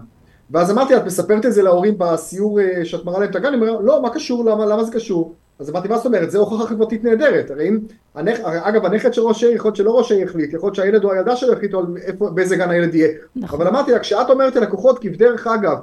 [0.50, 3.46] ואז אמרתי, את מספרת את זה להורים בסיור אה, שאת מראה להם את הגן?
[3.46, 5.34] אני אומר, לא, מה קשור, למה, למה זה קשור?
[5.60, 6.30] אז אמרתי, מה זאת אומרת?
[6.30, 7.50] זה הוכחה חברתית נהדרת.
[7.50, 7.78] הרי אם,
[8.14, 8.40] הנכ...
[8.40, 11.12] אגב, הנכד של ראש העיר, יכול להיות שלא ראש העיר החליט, יכול להיות שהילד או
[11.12, 13.08] הילדה שלו החליטו על איפה, באיזה גן הילד יהיה.
[13.36, 13.60] נכון.
[13.60, 15.78] אבל אמרתי לה, כשאת אומרת ללקוחות, כבדרך אגב,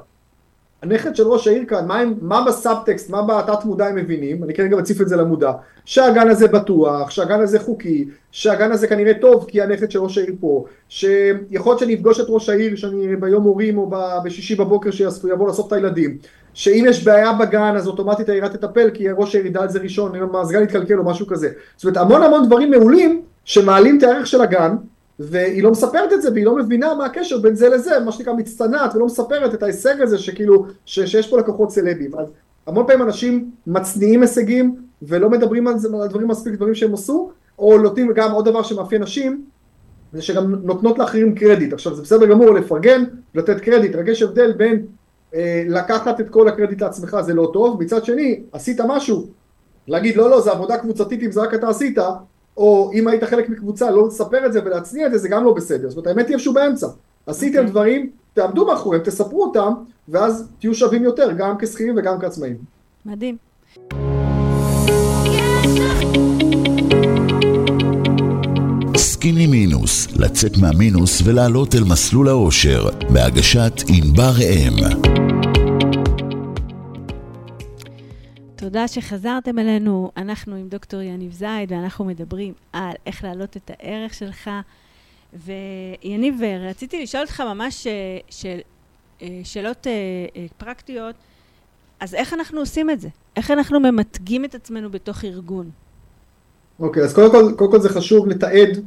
[0.81, 4.53] הנכד של ראש העיר כאן, מה, הם, מה בסאבטקסט, מה בתת מודע הם מבינים, אני
[4.53, 5.51] כרגע מציף את זה למודע,
[5.85, 10.35] שהגן הזה בטוח, שהגן הזה חוקי, שהגן הזה כנראה טוב כי הנכד של ראש העיר
[10.39, 13.91] פה, שיכול להיות שאני אפגוש את ראש העיר שאני ביום הורים או
[14.23, 16.17] בשישי בבוקר שיבוא לאסוף את הילדים,
[16.57, 20.15] שאם יש בעיה בגן אז אוטומטית העירה תטפל כי ראש העיר ידע על זה ראשון,
[20.15, 24.27] אם המזגן יתקלקל או משהו כזה, זאת אומרת המון המון דברים מעולים שמעלים את הערך
[24.27, 24.75] של הגן
[25.19, 28.33] והיא לא מספרת את זה, והיא לא מבינה מה הקשר בין זה לזה, מה שנקרא
[28.33, 32.11] מצטנעת, ולא מספרת את ההישג הזה שכאילו, ש, שיש פה לקוחות סלבים.
[32.17, 32.27] אז
[32.67, 37.31] המון פעמים אנשים מצניעים הישגים, ולא מדברים על, זה, על דברים מספיק דברים שהם עשו,
[37.59, 39.45] או נותנים גם עוד דבר שמאפיין נשים,
[40.13, 41.73] זה שגם נותנות לאחרים קרדיט.
[41.73, 43.03] עכשיו זה בסדר גמור לפרגן,
[43.35, 44.85] לתת קרדיט, רק יש הבדל בין
[45.67, 49.27] לקחת את כל הקרדיט לעצמך זה לא טוב, מצד שני, עשית משהו,
[49.87, 51.97] להגיד לא לא זה עבודה קבוצתית אם זה רק אתה עשית,
[52.57, 55.53] או אם היית חלק מקבוצה, לא לספר את זה ולהצניע את זה, זה גם לא
[55.53, 55.89] בסדר.
[55.89, 56.87] זאת אומרת, האמת היא איפשהו באמצע.
[57.27, 57.59] עשיתם okay.
[57.59, 57.71] אוקיי.
[57.71, 59.73] דברים, תעמדו מאחוריהם, תספרו אותם,
[60.09, 62.57] ואז תהיו שווים יותר, גם כשכירים וגם כעצמאים.
[63.05, 63.37] מדהים.
[69.17, 74.73] סקיני מינוס, לצאת מהמינוס ולעלות אל מסלול האושר, בהגשת ענבר אם.
[78.55, 80.11] תודה שחזרתם אלינו.
[80.17, 84.49] אנחנו עם דוקטור יניב זייד, ואנחנו מדברים על איך להעלות את הערך שלך.
[85.33, 87.87] ויניב, רציתי לשאול אותך ממש,
[88.29, 88.45] ש...
[89.43, 89.87] שאלות
[90.57, 91.15] פרקטיות,
[91.99, 93.09] אז איך אנחנו עושים את זה?
[93.35, 95.69] איך אנחנו ממתגים את עצמנו בתוך ארגון?
[96.79, 98.83] אוקיי, okay, אז קודם כל, קודם כל זה חשוב לתעד,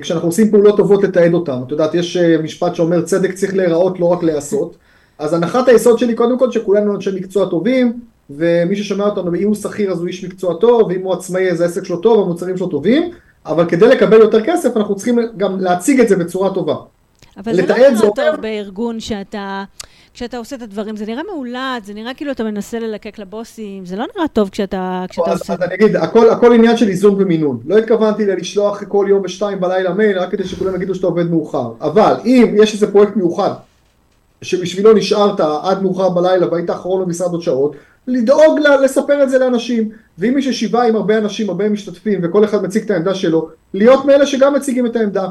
[0.00, 1.58] כשאנחנו עושים פעולות טובות לתעד אותן.
[1.66, 4.76] את יודעת, יש משפט שאומר צדק צריך להיראות, לא רק להיעשות.
[5.18, 8.00] אז הנחת היסוד שלי קודם כל שכולנו אנשי מקצוע טובים,
[8.30, 11.60] ומי ששומע אותנו, אם הוא שכיר אז הוא איש מקצוע טוב, ואם הוא עצמאי אז
[11.60, 13.10] העסק שלו טוב, המוצרים שלו טובים,
[13.46, 16.74] אבל כדי לקבל יותר כסף אנחנו צריכים גם להציג את זה בצורה טובה.
[17.36, 18.40] אבל זה לא נראה טוב.
[18.40, 19.64] בארגון שאתה,
[20.14, 23.96] כשאתה עושה את הדברים, זה נראה מאולץ, זה נראה כאילו אתה מנסה ללקק לבוסים, זה
[23.96, 25.52] לא נראה טוב כשאתה, כשאתה אז, עושה...
[25.52, 27.60] אז אני אגיד, הכל, הכל עניין של איזון ומינון.
[27.66, 31.72] לא התכוונתי לשלוח כל יום בשתיים בלילה מייל, רק כדי שכולם יגידו שאתה עובד מאוחר.
[31.80, 33.50] אבל אם יש איזה פרויקט מיוחד,
[34.42, 39.90] שבשבילו נשארת עד מאוחר בלילה והיית אחרון במשרד עוד שעות, לדאוג לספר את זה לאנשים,
[40.18, 44.04] ואם יש ישיבה עם הרבה אנשים, הרבה משתתפים, וכל אחד מציג את העמדה שלו, להיות
[44.04, 45.28] מאלה שגם מציגים את העמדה.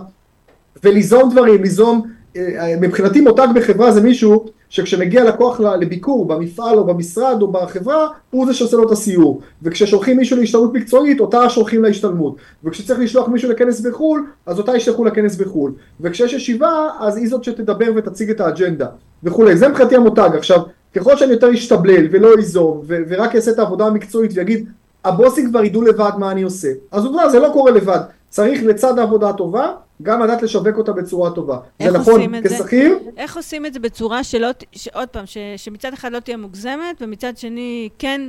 [0.84, 7.42] וליזום דברים, ליזום, אה, מבחינתי מותג בחברה זה מישהו שכשמגיע לקוח לביקור במפעל או במשרד
[7.42, 9.42] או בחברה, הוא זה שעושה לו את הסיור.
[9.64, 12.36] וכששולחים מישהו להשתלמות מקצועית, אותה שולחים להשתלמות.
[12.64, 15.72] וכשצריך לשלוח מישהו לכנס בחו"ל, אז אותה ישלחו לכנס בחו"ל.
[16.02, 18.88] וכשיש ישיבה, אז היא זאת שתדבר ותציג את האג'נדה
[19.24, 19.58] וכולי.
[19.58, 20.30] זה מבחינתי המותג.
[20.38, 20.60] עכשיו,
[20.96, 24.70] ככל שאני יותר אשתבלל ולא איזום, ו- ורק אעשה את העבודה המקצועית ויגיד,
[25.06, 26.70] הבוסים כבר ידעו לבד מה אני עושה.
[26.92, 28.00] אז עובדה, זה לא קורה לבד.
[28.30, 29.72] צריך לצד העבודה הטובה,
[30.04, 31.58] גם לדעת לשווק אותה בצורה טובה.
[31.82, 32.98] זה נכון כשכיר.
[33.18, 34.48] איך עושים את זה בצורה שלא,
[34.94, 38.22] עוד פעם, ש, שמצד אחד לא תהיה מוגזמת, ומצד שני כן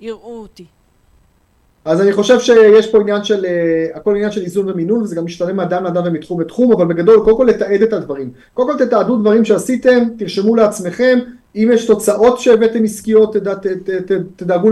[0.00, 0.64] יראו אותי?
[1.84, 5.24] אז אני חושב שיש פה עניין של, אה, הכל עניין של איזון ומינון, וזה גם
[5.24, 8.30] משתנה מאדם לאדם ומתחום לתחום, אבל בגדול, קודם כל לתעד את הדברים.
[8.54, 11.18] קודם כל תתעדו דברים שעשיתם, תרשמו לעצמכם,
[11.56, 14.70] אם יש תוצאות שהבאתם עסקיות, תדע, ת, ת, ת, תדאגו,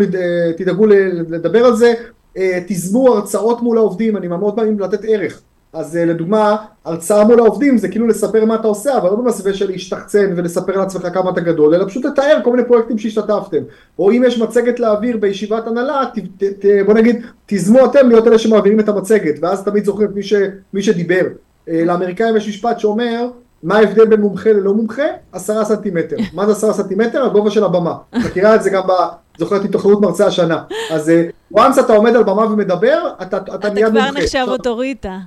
[0.57, 1.95] תדאגו לדבר על זה,
[2.37, 5.43] אה, תיזמו הרצאות מול העובדים, אני מאוד מאמין לתת ערך.
[5.77, 9.55] אז אה, לדוגמה, הרצאה מול העובדים זה כאילו לספר מה אתה עושה, אבל לא במסווה
[9.55, 13.63] של להשתחצן ולספר לעצמך כמה אתה גדול, אלא פשוט לתאר כל מיני פרויקטים שהשתתפתם.
[13.99, 18.27] או אם יש מצגת להעביר בישיבת הנהלה, ת, ת, ת, בוא נגיד, תיזמו אתם להיות
[18.27, 20.35] אלה שמעבירים את המצגת, ואז תמיד זוכרים את מי, ש,
[20.75, 21.23] מי שדיבר.
[21.69, 23.29] אה, לאמריקאים יש משפט שאומר,
[23.63, 25.07] מה ההבדל בין מומחה ללא מומחה?
[25.33, 26.17] עשרה סנטימטר.
[26.35, 27.25] מה זה עשרה סנטימטר?
[27.25, 27.95] הגובה של הבמה.
[28.13, 28.93] מכירה את זה גם ב...
[29.39, 30.63] זוכרת התאחדות מרצה השנה.
[30.91, 31.13] אז
[31.55, 34.09] once אתה עומד על במה ומדבר, אתה, אתה מיד מומחה.
[34.09, 35.19] אתה כבר נחשב אוטוריטה.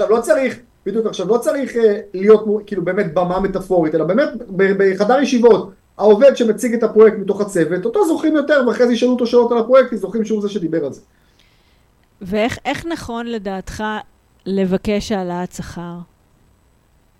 [0.00, 4.28] עכשיו לא צריך, בדיוק עכשיו לא צריך אה, להיות כאילו באמת במה מטאפורית, אלא באמת
[4.48, 9.26] בחדר ישיבות, העובד שמציג את הפרויקט מתוך הצוות, אותו זוכרים יותר, ואחרי זה ישאלו אותו
[9.26, 11.00] שאלות על הפרויקט, זוכרים שהוא זה שדיבר על זה.
[12.22, 13.84] ואיך נכון לדעתך
[14.46, 15.94] לבקש העלאת שכר?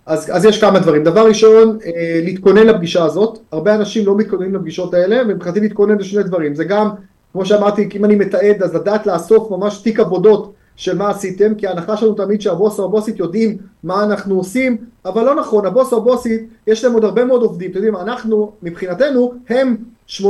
[0.06, 1.04] אז, אז יש כמה דברים.
[1.04, 3.38] דבר ראשון, אה, להתכונן לפגישה הזאת.
[3.52, 6.54] הרבה אנשים לא מתכוננים לפגישות האלה, ומבחינתי להתכונן לשני דברים.
[6.54, 6.90] זה גם,
[7.32, 11.66] כמו שאמרתי, אם אני מתעד, אז לדעת לאסוף ממש תיק עבודות של מה עשיתם, כי
[11.66, 15.98] ההנחה שלנו תמיד שהבוס או הבוסית יודעים מה אנחנו עושים, אבל לא נכון, הבוס או
[15.98, 19.76] הבוסית, יש להם עוד הרבה מאוד עובדים, אתם יודעים, אנחנו, מבחינתנו, הם
[20.08, 20.20] 80-90%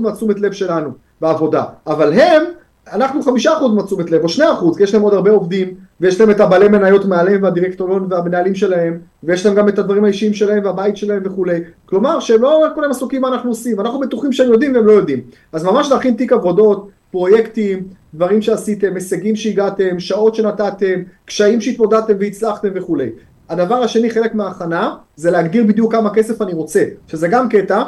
[0.00, 2.42] מהתשומת לב שלנו בעבודה, אבל הם,
[2.92, 3.28] אנחנו 5%
[3.74, 7.04] מהתשומת לב, או 2%, כי יש להם עוד הרבה עובדים, ויש להם את הבעלי מניות
[7.04, 12.20] מעליהם והדירקטוריון והמנהלים שלהם, ויש להם גם את הדברים האישיים שלהם והבית שלהם וכולי, כלומר
[12.20, 15.20] שהם לא כולם עסוקים מה אנחנו עושים, אנחנו בטוחים שהם יודעים והם לא יודעים,
[15.52, 22.68] אז ממש להכין תיק עבודות, פרויקטים, דברים שעשיתם, הישגים שהגעתם, שעות שנתתם, קשיים שהתמודדתם והצלחתם
[22.74, 23.10] וכולי.
[23.48, 27.82] הדבר השני, חלק מההכנה, זה להגדיר בדיוק כמה כסף אני רוצה, שזה גם קטע,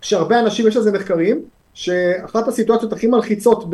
[0.00, 1.40] שהרבה אנשים, יש לזה מחקרים,
[1.74, 3.64] שאחת הסיטואציות הכי מלחיצות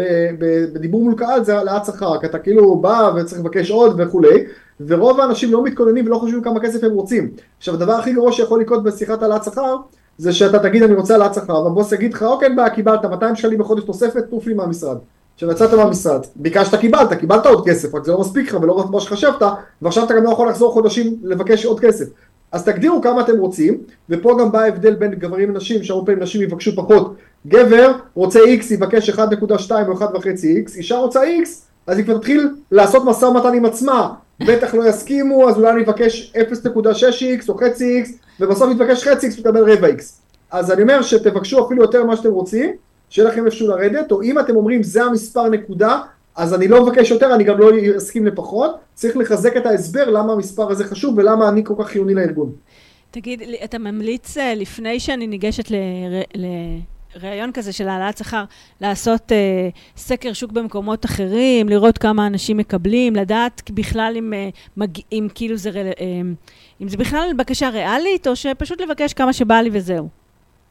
[0.73, 4.45] בדיבור מול קהל זה העלאת שכר, כי אתה כאילו בא וצריך לבקש עוד וכולי,
[4.87, 7.31] ורוב האנשים לא מתכוננים ולא חושבים כמה כסף הם רוצים.
[7.59, 9.77] עכשיו הדבר הכי גרוע שיכול לקרות בשיחת העלאת שכר,
[10.21, 13.59] זה שאתה תגיד אני רוצה העלאת שכר, והבוס יגיד לך אוקיי בעיה קיבלת 200 שקלים
[13.59, 14.97] בחודש תוספת, טוף לי מהמשרד.
[15.35, 18.91] עכשיו יצאת מהמשרד, ביקשת קיבלת, קיבלת עוד כסף, רק זה לא מספיק לך ולא רק
[18.91, 19.43] מה שחשבת,
[19.83, 22.05] ועכשיו אתה גם לא יכול לחזור חודשים לבקש עוד כסף.
[22.53, 23.79] אז תגדירו כמה אתם רוצים,
[24.11, 27.15] ופה גם בא ההבדל בין גברים לנשים, שהרבה פעמים נשים יבקשו פחות.
[27.47, 29.21] גבר רוצה X יבקש 1.2
[29.89, 31.49] או 1.5X, אישה רוצה X,
[31.87, 34.15] אז היא כבר תתחיל לעשות משא ומתן עם עצמה,
[34.47, 39.33] בטח לא יסכימו, אז אולי אני אבקש 0.6X או חצי X, ובסוף יתבקש חצי X
[39.39, 40.03] ותקבל רבע X.
[40.51, 42.71] אז אני אומר שתבקשו אפילו יותר ממה שאתם רוצים,
[43.11, 46.01] שיהיה לכם איפשהו לרדת, או אם אתם אומרים זה המספר נקודה,
[46.37, 50.33] אז אני לא מבקש יותר, אני גם לא אסכים לפחות, צריך לחזק את ההסבר למה
[50.33, 52.53] המספר הזה חשוב ולמה אני כל כך חיוני לארגון.
[53.11, 55.71] תגיד, אתה ממליץ אה, לפני שאני ניגשת
[57.17, 58.45] לראיון כזה של העלאת שכר,
[58.81, 64.99] לעשות אה, סקר שוק במקומות אחרים, לראות כמה אנשים מקבלים, לדעת בכלל אם, אה, מג...
[65.13, 66.21] אם כאילו זה, אה,
[66.83, 70.09] אם זה בכלל בקשה ריאלית, או שפשוט לבקש כמה שבא לי וזהו.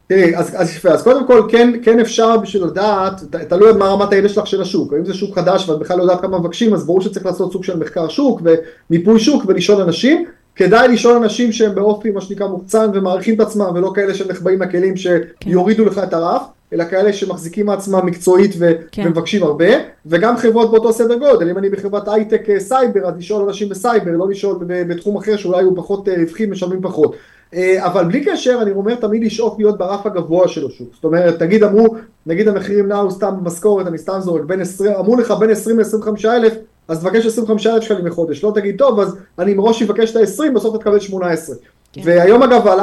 [0.07, 4.29] תראי, אז, אז אז קודם כל כן, כן אפשר בשביל לדעת, תלוי מה רמת הידע
[4.29, 7.01] שלך של השוק, אם זה שוק חדש ואת בכלל לא יודעת כמה מבקשים, אז ברור
[7.01, 8.41] שצריך לעשות סוג של מחקר שוק
[8.89, 10.25] ומיפוי שוק ולשאול אנשים,
[10.59, 14.93] כדאי לשאול אנשים שהם באופי מה שנקרא מוחצן ומעריכים את עצמם ולא כאלה שנחבאים לכלים
[14.97, 16.41] שיורידו לך את הרף
[16.73, 19.03] אלא כאלה שמחזיקים מעצמם מקצועית ו- כן.
[19.05, 19.65] ומבקשים הרבה.
[20.05, 21.49] וגם חברות באותו סדר גודל.
[21.49, 25.63] אם אני בחברת הייטק אה, סייבר אז לשאול אנשים בסייבר לא לשאול בתחום אחר שאולי
[25.63, 27.15] הוא פחות אה, רווחי משלמים פחות.
[27.53, 30.89] אה, אבל בלי קשר אני אומר תמיד לשאוף להיות ברף הגבוה של השוק.
[30.93, 31.95] זאת אומרת נגיד אמרו
[32.25, 36.27] נגיד המחירים נעו סתם במשכורת אני סתם זורק בין 20 אמרו לך בין 20 ל-25
[36.27, 36.53] אלף
[36.89, 40.51] אז תבקש 25 אלף שקלים לחודש, לא תגיד טוב, אז אני מראש אבקש את ה-20,
[40.55, 41.55] בסוף אתה תקבל 18.
[41.93, 42.01] כן.
[42.05, 42.75] והיום אגב,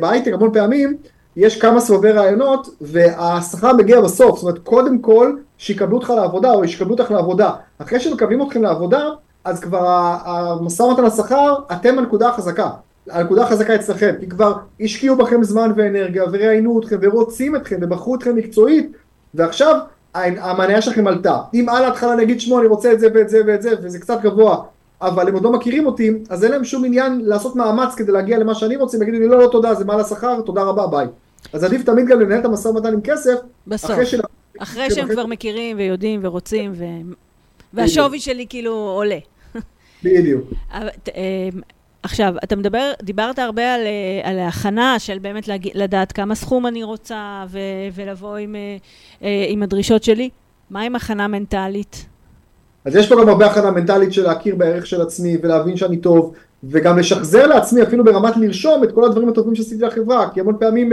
[0.00, 0.96] בהייטק המון פעמים,
[1.36, 6.64] יש כמה סבבי רעיונות, והשכר מגיע בסוף, זאת אומרת, קודם כל, שיקבלו אותך לעבודה, או
[6.64, 7.50] ישקבלו אותך לעבודה.
[7.78, 9.08] אחרי שמקבלים אתכם לעבודה,
[9.44, 9.86] אז כבר
[10.24, 12.70] המשא ומתן לשכר, אתם הנקודה החזקה.
[13.10, 18.36] הנקודה החזקה אצלכם, כי כבר השקיעו בכם זמן ואנרגיה, וראיינו אתכם, ורוצים אתכם, ובחרו אתכם
[18.36, 18.92] מקצועית,
[19.34, 19.76] ועכשיו
[20.14, 21.38] המניה שלכם עלתה.
[21.54, 24.20] אם על ההתחלה נגיד שמו אני רוצה את זה ואת זה ואת זה וזה קצת
[24.22, 24.62] גבוה
[25.02, 28.38] אבל הם עוד לא מכירים אותי אז אין להם שום עניין לעשות מאמץ כדי להגיע
[28.38, 31.06] למה שאני רוצה הם יגידו לי לא לא תודה זה מעל השכר תודה רבה ביי.
[31.52, 33.34] אז עדיף תמיד גם לנהל את המשא ומתן עם כסף
[33.66, 33.90] בסוף.
[33.90, 34.20] אחרי של...
[34.58, 36.84] אחרי שהם כבר מכירים ויודעים ורוצים, ו...
[37.74, 39.18] והשווי שלי כאילו עולה.
[40.04, 40.50] בדיוק.
[42.02, 45.68] עכשיו, אתה מדבר, דיברת הרבה על, אה, על ההכנה של באמת להג...
[45.74, 47.58] לדעת כמה סכום אני רוצה ו...
[47.94, 48.76] ולבוא עם, אה,
[49.22, 50.30] אה, עם הדרישות שלי.
[50.70, 52.06] מה עם הכנה מנטלית?
[52.84, 56.34] אז יש פה גם הרבה הכנה מנטלית של להכיר בערך של עצמי ולהבין שאני טוב
[56.64, 60.92] וגם לשחזר לעצמי אפילו ברמת לרשום את כל הדברים הטובים שעשיתי לחברה כי המון פעמים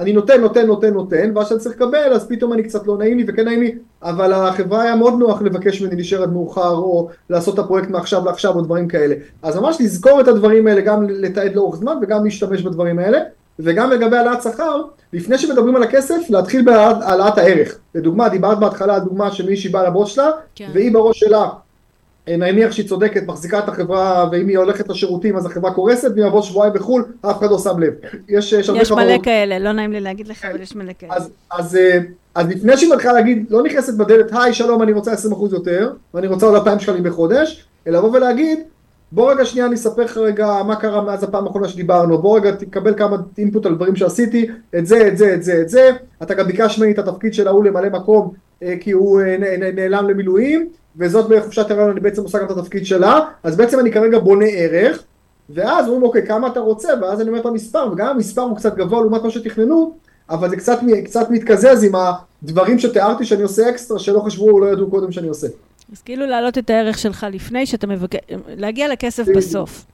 [0.00, 3.18] אני נותן נותן נותן נותן ואז שאני צריך לקבל אז פתאום אני קצת לא נעים
[3.18, 7.08] לי וכן נעים לי אבל החברה היה מאוד נוח לבקש ממני להישאר עד מאוחר או
[7.30, 11.08] לעשות את הפרויקט מעכשיו לעכשיו או דברים כאלה אז ממש לזכור את הדברים האלה גם
[11.08, 13.18] לתעד לאורך זמן וגם להשתמש בדברים האלה
[13.58, 14.82] וגם לגבי העלאת שכר,
[15.12, 17.78] לפני שמדברים על הכסף, להתחיל בהעלאת הערך.
[17.94, 20.70] לדוגמה, דיברת בהתחלה על דוגמה שמישהי באה לבוס שלה, כן.
[20.74, 21.48] והיא בראש שלה,
[22.36, 26.42] נניח שהיא צודקת, מחזיקה את החברה, ואם היא הולכת לשירותים אז החברה קורסת, והיא יבוא
[26.42, 27.92] שבועיים בחו"ל, אף אחד לא שם לב.
[28.28, 29.18] יש, יש הרבה יש מלא.
[29.22, 31.14] כאלה, לא נעים לי להגיד לך, אבל יש מלא כאלה.
[31.14, 31.98] אז, אז, אה,
[32.34, 35.16] אז לפני שהיא מתחילה להגיד, לא נכנסת בדלת, היי שלום אני רוצה 20%
[35.52, 38.58] יותר, ואני רוצה עוד 2,000 שקלים בחודש, אלא לבוא ולהגיד,
[39.12, 42.50] בוא רגע שנייה אני אספר לך רגע מה קרה מאז הפעם האחרונה שדיברנו, בוא רגע
[42.50, 44.46] תקבל כמה אינפוט על דברים שעשיתי,
[44.78, 45.90] את זה, את זה, את זה, את זה,
[46.22, 48.30] אתה גם ביקש ממני את התפקיד של ההוא למלא מקום,
[48.62, 49.36] אה, כי הוא אה,
[49.72, 53.92] נעלם למילואים, וזאת בחופשת הריון אני בעצם עושה גם את התפקיד שלה, אז בעצם אני
[53.92, 55.02] כרגע בונה ערך,
[55.50, 58.76] ואז אומרים אוקיי כמה אתה רוצה, ואז אני אומר את המספר, וגם המספר הוא קצת
[58.76, 59.94] גבוה לעומת מה שתכננו,
[60.30, 61.92] אבל זה קצת, קצת מתקזז עם
[62.42, 65.46] הדברים שתיארתי שאני עושה אקסטרה, שלא חשבו או לא ידעו קודם שאני עושה.
[65.92, 69.28] אז כאילו להעלות את הערך שלך לפני שאתה מבקש, להגיע לכסף.
[69.36, 69.84] בסוף.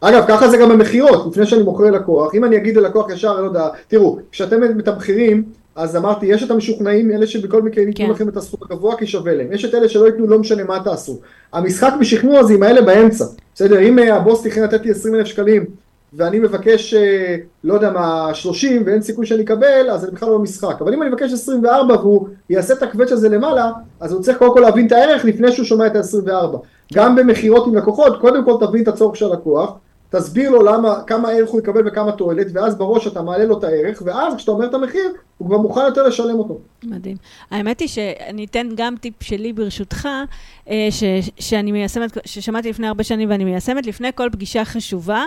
[0.00, 3.46] אגב, ככה זה גם במכירות, לפני שאני מוכר ללקוח, אם אני אגיד ללקוח ישר, לא
[3.46, 5.44] יודע, תראו, כשאתם מתמחרים,
[5.76, 8.12] אז אמרתי, יש את המשוכנעים, אלה שבכל מקרה ייתנו כן.
[8.12, 10.80] לכם את הסכום הגבוה כי שווה להם, יש את אלה שלא ייתנו, לא משנה מה
[10.84, 11.20] תעשו.
[11.52, 15.26] המשחק בשכנוע זה עם האלה באמצע, בסדר, אם אה, הבוס תכנן לתת לי 20 אלף
[15.26, 15.64] שקלים,
[16.12, 20.38] ואני מבקש, אה, לא יודע מה, 30 ואין סיכוי שאני אקבל, אז אני בכלל לא
[20.38, 20.76] במשחק.
[20.80, 24.52] אבל אם אני מבקש 24 והוא יעשה את הקווץ' הזה למעלה, אז הוא צריך קודם
[24.52, 26.56] כל להבין את הערך לפני שהוא שומע את ה-24.
[26.94, 29.72] גם במכירות עם לקוחות, קודם כל תבין את הצורך של הלקוח,
[30.12, 33.64] תסביר לו למה, כמה ערך הוא יקבל וכמה תועלת, ואז בראש אתה מעלה לו את
[33.64, 36.58] הערך, ואז כשאתה אומר את המחיר, הוא כבר מוכן יותר לשלם אותו.
[36.84, 37.16] מדהים.
[37.50, 40.08] האמת היא שאני אתן גם טיפ שלי ברשותך,
[40.68, 41.04] אה, ש,
[41.38, 45.24] שאני מיישמת, ששמעתי לפני הרבה שנים ואני מיישמת, לפני כל פגישה חשובה,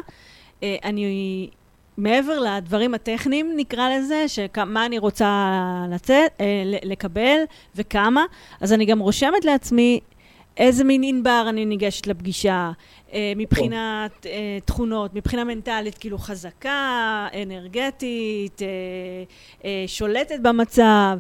[0.64, 1.50] אה, אני,
[1.98, 5.52] מעבר לדברים הטכניים נקרא לזה, שמה אני רוצה
[5.92, 7.38] לצאת, אה, לקבל
[7.76, 8.26] וכמה,
[8.62, 10.00] אז אני גם רושמת לעצמי
[10.58, 12.72] איזה מין ענבר אני ניגשת לפגישה,
[13.14, 18.62] אה, מבחינת אה, תכונות, מבחינה מנטלית, כאילו חזקה, אנרגטית,
[19.66, 21.18] אה, שולטת במצב,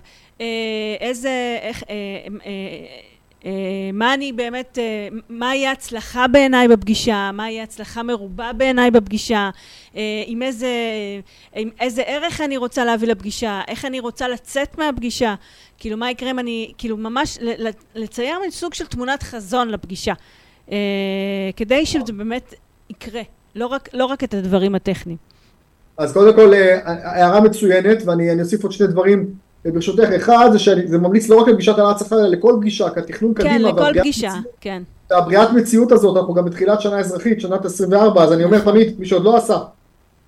[1.00, 1.84] איזה, איך,
[3.94, 9.50] מה אני באמת, אה, מה יהיה הצלחה בעיניי בפגישה, מה יהיה הצלחה מרובה בעיניי בפגישה,
[9.96, 10.70] אה, עם איזה,
[11.56, 15.36] עם איזה ערך אני רוצה להביא לפגישה, איך אני רוצה לצאת מהפגישה,
[15.78, 17.40] כאילו מה יקרה אם אני, כאילו ממש
[17.96, 20.14] לצייר מין סוג של תמונת חזון לפגישה,
[20.72, 20.78] אה,
[21.56, 22.54] כדי שזה באמת
[22.90, 23.22] יקרה,
[23.56, 25.18] לא רק, לא רק את הדברים הטכניים.
[25.98, 29.20] אז קודם כל, אה, הערה מצוינת, ואני אני אוסיף עוד שני דברים.
[29.20, 30.04] אה, ברשותך.
[30.16, 33.44] אחד, זה שזה ממליץ לא רק לפגישת העלאת שכר, אלא לכל פגישה, כי התכנון כן,
[33.44, 33.70] קדימה.
[33.70, 34.82] לכל והבריאת פגישה, מציאות- כן.
[35.12, 39.06] הבריאת מציאות הזאת, אנחנו גם בתחילת שנה אזרחית, שנת 24, אז אני אומר תמיד, מי
[39.06, 39.58] שעוד לא עשה,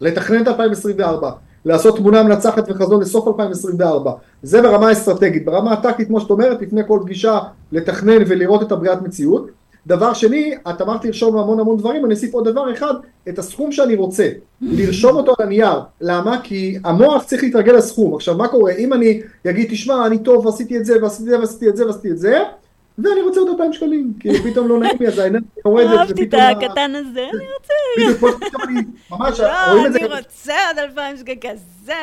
[0.02, 1.32] לתכנן את 2024,
[1.66, 4.12] לעשות תמונה מנצחת וחזון לסוף 2024,
[4.44, 7.40] זה ברמה האסטרטגית, ברמה הטקטית, כמו שאת אומרת, לפני כל פגישה,
[7.72, 9.48] לתכנן ולראות את הבריאת מציאות.
[9.88, 12.94] דבר שני, את אמרת לרשום המון המון דברים, אני אוסיף עוד דבר אחד,
[13.30, 14.30] את הסכום שאני רוצה,
[14.62, 16.42] לרשום אותו על הנייר, למה?
[16.44, 20.78] כי המוח צריך להתרגל לסכום, עכשיו מה קורה, אם אני אגיד, תשמע, אני טוב, עשיתי
[20.78, 22.44] את זה, ועשיתי את זה, ועשיתי את זה, ועשיתי את זה,
[22.98, 26.00] ואני רוצה עוד 2,000 שקלים, כי פתאום לא נעים לי, אז האנרגיה יורדת.
[26.00, 27.74] אהבתי את הקטן הזה, אני רוצה...
[27.98, 30.00] בדיוק, פתאום אני, ממש, לא, רואים את זה.
[30.00, 31.94] אני רוצה עוד 2,000 שקל כזה.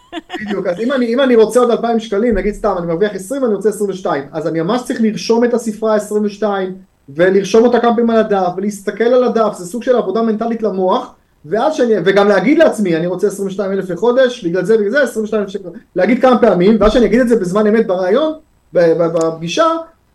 [0.40, 3.42] בדיוק, אז אם אני, אם אני רוצה עוד 2,000 שקלים, נגיד סתם, אני מרוויח 20
[3.42, 6.74] ואני רוצה 22, אז אני ממש צריך לרשום את הספרה 22,
[7.08, 11.14] ולרשום אותה כמה פעמים על הדף, ולהסתכל על הדף, זה סוג של עבודה מנטלית למוח,
[11.44, 15.42] ואז שאני, וגם להגיד לעצמי, אני רוצה 22 אלף לחודש, בגלל זה ובגלל זה 22
[15.42, 18.32] אלף שקל, להגיד כמה פעמים, ואז שאני אגיד את זה בזמן אמת בריאיון,
[18.72, 19.66] בפגישה,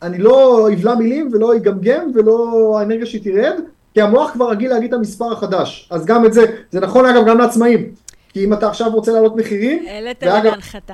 [0.02, 3.54] אני לא אבלע מילים ולא אגמגם ולא האנרגיה שהיא תרד,
[3.94, 5.90] כי המוח כבר רגיל להגיד את המספר החדש.
[5.92, 7.92] אז גם את זה, זה נכון אגב גם לעצמאים.
[8.34, 10.94] כי אם אתה עכשיו רוצה להעלות מחירים, העלית לי להנחתה.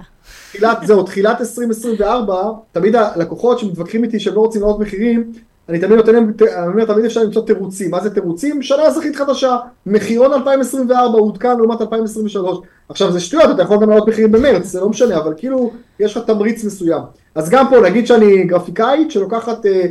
[0.51, 5.31] תחילת, זהו, תחילת 2024, תמיד הלקוחות שמתווכחים איתי שהם לא רוצים להעלות מחירים,
[5.69, 7.91] אני תמיד נותן להם, אני אומר, תמיד אפשר למצוא תירוצים.
[7.91, 8.61] מה זה תירוצים?
[8.61, 9.57] שנה אזרחית חדשה.
[9.85, 12.59] מחירון 2024 עודכן לעומת 2023.
[12.89, 16.17] עכשיו זה שטויות, אתה יכול גם להעלות מחירים במרץ, זה לא משנה, אבל כאילו, יש
[16.17, 17.01] לך תמריץ מסוים.
[17.35, 19.85] אז גם פה, נגיד שאני גרפיקאית שלוקחת אה,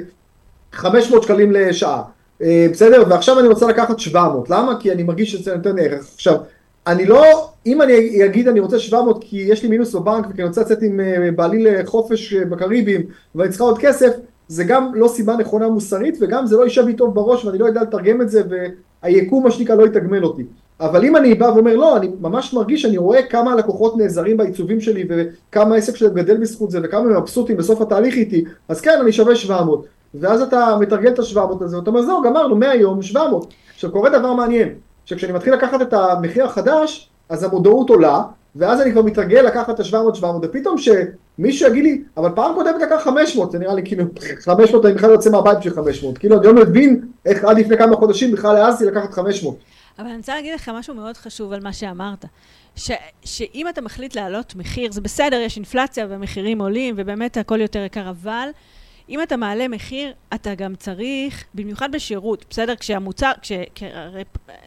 [0.73, 2.03] 500 שקלים לשעה.
[2.43, 3.05] אה, בסדר?
[3.09, 4.51] ועכשיו אני רוצה לקחת 700.
[4.51, 4.81] למה?
[4.81, 6.11] כי אני מרגיש שזה נותן ערך.
[6.15, 6.37] עכשיו,
[6.87, 10.49] אני לא, אם אני אגיד אני רוצה 700 כי יש לי מינוס בבנק וכי אני
[10.49, 13.03] רוצה לצאת עם אה, בעלי לחופש אה, בקריבים
[13.35, 14.11] ואני צריכה עוד כסף,
[14.49, 17.67] זה גם לא סיבה נכונה מוסרית וגם זה לא יישב לי טוב בראש ואני לא
[17.67, 18.43] יודע לתרגם את זה
[19.03, 20.43] והיקום מה שנקרא לא יתגמל אותי.
[20.81, 24.81] אבל אם אני בא ואומר לא, אני ממש מרגיש, אני רואה כמה הלקוחות נעזרים בעיצובים
[24.81, 28.99] שלי וכמה העסק שלהם גדל בזכות זה וכמה הם מבסוטים בסוף התהליך איתי, אז כן,
[29.03, 29.87] אני שווה 700.
[30.15, 33.55] ואז אתה מתרגל את ה-700 הזה ואתה אומר זהו, גמרנו, מהיום 700.
[33.75, 34.69] עכשיו קורה דבר מעניין,
[35.05, 38.23] שכשאני מתחיל לקחת את המחיר החדש, אז המודעות עולה,
[38.59, 43.01] ואז אני כבר מתרגל לקחת את ה-700-700, ופתאום שמישהו יגיד לי, אבל פעם קודמת לקח
[43.05, 44.05] 500, זה נראה לי כאילו,
[44.39, 47.97] 500 אני בכלל יוצא מהבית בשביל 500, כאילו אני לא מבין איך עד לפני כמה
[47.97, 49.57] חודשים בכלל העזתי לקחת 500.
[49.99, 52.25] אבל אני רוצה להגיד לך משהו מאוד חשוב על מה שאמרת.
[52.77, 52.91] ש,
[53.25, 58.11] שאם אתה מחליט להעלות מחיר, זה בסדר, יש אינפלציה והמחירים עולים, ובאמת הכל יותר יקר,
[58.11, 58.49] אבל
[59.09, 62.77] אם אתה מעלה מחיר, אתה גם צריך, במיוחד בשירות, בסדר?
[62.77, 63.85] כשהמוצר, כש, כש,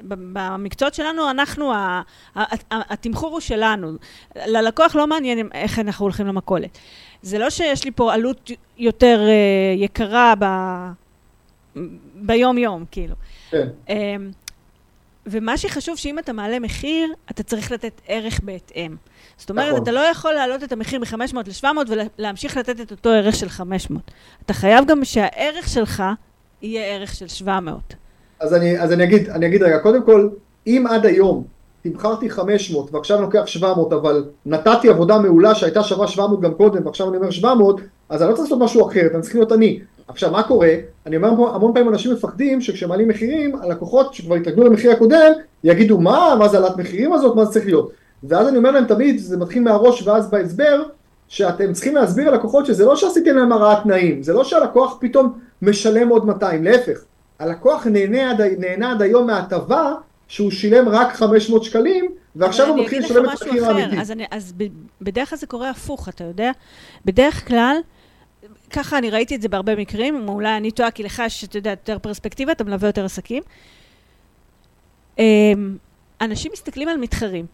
[0.02, 2.02] במקצועות שלנו, אנחנו, ה,
[2.36, 3.92] ה, ה, התמחור הוא שלנו.
[4.36, 6.78] ללקוח לא מעניין איך אנחנו הולכים למכולת.
[7.22, 10.46] זה לא שיש לי פה עלות יותר uh, יקרה ב,
[12.16, 13.16] ביום-יום, כאילו.
[13.52, 13.68] כן.
[15.32, 18.96] ומה שחשוב, שאם אתה מעלה מחיר, אתה צריך לתת ערך בהתאם.
[19.38, 19.84] זאת אומרת, נכון.
[19.84, 24.12] אתה לא יכול להעלות את המחיר מ-500 ל-700 ולהמשיך לתת את אותו ערך של 500.
[24.46, 26.04] אתה חייב גם שהערך שלך
[26.62, 27.94] יהיה ערך של 700.
[28.40, 30.30] אז אני, אז אני, אגיד, אני אגיד רגע, קודם כל,
[30.68, 31.44] אם עד היום
[31.82, 36.86] תמכרתי 500 ועכשיו אני לוקח 700, אבל נתתי עבודה מעולה שהייתה שווה 700 גם קודם
[36.86, 39.80] ועכשיו אני אומר 700, אז אני לא צריך לעשות משהו אחר, אני צריך להיות אני.
[40.08, 40.74] עכשיו, מה קורה?
[41.06, 45.32] אני אומר פה, המון פעמים אנשים מפחדים שכשמעלים מחירים, הלקוחות שכבר התרגלו למחיר הקודם,
[45.64, 47.92] יגידו, מה, מה זה העלאת מחירים הזאת, מה זה צריך להיות?
[48.24, 50.84] ואז אני אומר להם תמיד, זה מתחיל מהראש ואז בהסבר,
[51.28, 56.10] שאתם צריכים להסביר ללקוחות שזה לא שעשיתם להם הרעת תנאים, זה לא שהלקוח פתאום משלם
[56.10, 57.00] עוד 200, להפך,
[57.40, 59.94] הלקוח נהנה עד, נהנה עד היום מההטבה
[60.30, 64.02] שהוא שילם רק 500 שקלים, ועכשיו הוא מתחיל לשלם את המחיר האמיתי.
[64.02, 64.54] אז, אז
[65.02, 66.52] בדרך כלל זה קורה הפוך, אתה יודע?
[67.06, 67.78] בדרך כלל,
[68.70, 71.70] ככה אני ראיתי את זה בהרבה מקרים, אולי אני טועה, כי לך יש, אתה יודע,
[71.70, 73.44] יותר פרספקטיבה, אתה מלווה יותר עסקים.
[75.20, 75.78] אמ,
[76.22, 77.46] אנשים מסתכלים על מתחרים.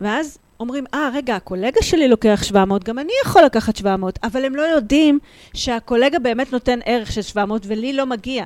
[0.00, 4.56] ואז אומרים, אה, רגע, הקולגה שלי לוקח 700, גם אני יכול לקחת 700, אבל הם
[4.56, 5.18] לא יודעים
[5.54, 8.44] שהקולגה באמת נותן ערך של 700 ולי לא מגיע.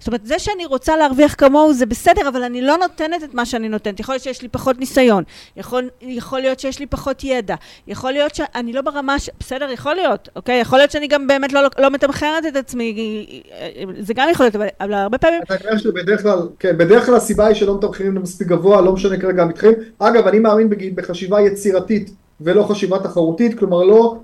[0.00, 3.46] זאת אומרת, זה שאני רוצה להרוויח כמוהו זה בסדר, אבל אני לא נותנת את מה
[3.46, 4.00] שאני נותנת.
[4.00, 5.24] יכול להיות שיש לי פחות ניסיון,
[5.56, 7.54] יכול, יכול להיות שיש לי פחות ידע,
[7.86, 9.30] יכול להיות שאני לא ברמה ש...
[9.40, 10.60] בסדר, יכול להיות, אוקיי?
[10.60, 13.42] יכול להיות שאני גם באמת לא, לא מתמחרת את עצמי,
[14.00, 15.42] זה גם יכול להיות, אבל, אבל הרבה פעמים...
[15.42, 19.16] אתה אומר שבדרך כלל, כן, בדרך כלל הסיבה היא שלא מתמחרים מספיק גבוה, לא משנה
[19.16, 19.74] כרגע המתחרים.
[19.98, 22.10] אגב, אני מאמין בחשיבה יצירתית
[22.40, 24.16] ולא חשיבה תחרותית, כלומר לא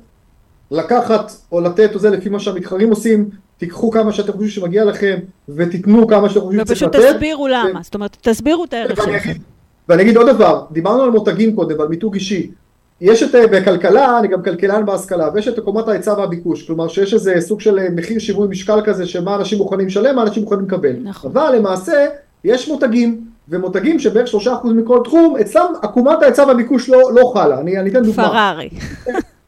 [0.71, 5.17] לקחת או לתת או זה לפי מה שהמתחרים עושים, תיקחו כמה שאתם חושבים שמגיע לכם,
[5.49, 6.95] ותיתנו כמה שאתם חושבים שצריך לתת.
[6.95, 9.33] ופשוט תסבירו למה, זאת אומרת, תסבירו את הערך שלכם.
[9.89, 12.51] ואני אגיד עוד דבר, דיברנו על מותגים קודם, על מיתוג אישי.
[13.01, 17.15] יש את, אה, בכלכלה, אני גם כלכלן בהשכלה, ויש את קומת ההיצע והביקוש, כלומר שיש
[17.15, 20.65] איזה סוג של אה, מחיר שיווי משקל כזה, שמה אנשים מוכנים לשלם, מה אנשים מוכנים
[20.65, 20.97] לקבל.
[21.03, 21.31] נכון.
[21.31, 22.07] אבל למעשה,
[22.45, 27.61] יש מותגים, ומותגים שבערך שלושה אחוז מכל תחום, אצלם עקומת ההיצע והביקוש לא, לא חלה.
[27.61, 28.29] אני, אני אתן דוגמה.
[28.29, 28.69] פרארי.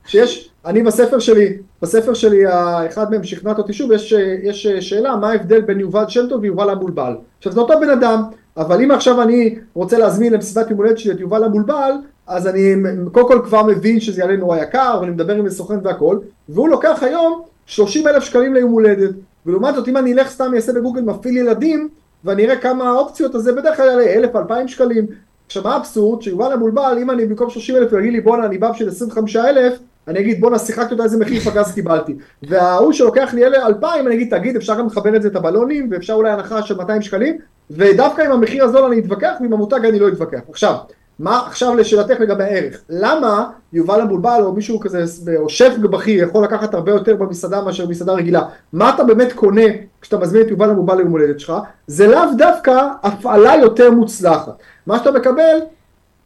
[0.06, 2.42] שיש, אני בספר שלי, בספר שלי,
[2.88, 4.12] אחד מהם שכנעת אותי שוב, יש,
[4.42, 7.16] יש שאלה מה ההבדל בין יובל שם טוב ויובל המולבל.
[7.38, 8.22] עכשיו זה אותו בן אדם,
[8.56, 11.92] אבל אם עכשיו אני רוצה להזמין למסיבת יום הולדת שלי את יובל המולבל,
[12.26, 12.74] אז אני
[13.12, 17.02] קודם כל כבר מבין שזה יעלה נורא יקר, ואני מדבר עם הסוכן והכל, והוא לוקח
[17.02, 19.10] היום 30 אלף שקלים ליום הולדת.
[19.46, 21.88] ולעומת זאת אם אני אלך סתם אעשה בגוגל מפעיל ילדים,
[22.24, 25.06] ואני אראה כמה אופציות, אז זה בדרך כלל יעלה 1,000, 2,000 שקלים.
[25.46, 26.22] עכשיו מה האבסורד?
[26.22, 29.78] שיובל המולבל, אם אני במקום 30 אלף יגיד לי בואנה אני בא בשביל 25 אלף,
[30.08, 32.14] אני אגיד בואנה שיחקתי אותה איזה מחיר פגז קיבלתי.
[32.42, 35.88] וההוא שלוקח לי אלה 2,000, אני אגיד תגיד אפשר גם לחבר את זה את הבלונים,
[35.90, 37.38] ואפשר אולי הנחה של 200 שקלים,
[37.70, 40.40] ודווקא עם המחיר הזול אני אתווכח, ועם המותג אני לא אתווכח.
[40.50, 40.74] עכשיו,
[41.18, 42.82] מה עכשיו לשאלתך לגבי הערך?
[42.88, 45.04] למה יובל המבולבל או מישהו כזה,
[45.36, 48.42] או שף בכיר יכול לקחת הרבה יותר במסעדה מאשר במסעדה רגילה?
[48.72, 49.62] מה אתה באמת קונה
[50.00, 51.52] כשאתה מזמין את יובל המבולבל ליום הולדת שלך?
[51.86, 54.52] זה לאו דווקא הפעלה יותר מוצלחת.
[54.86, 55.58] מה שאתה מקבל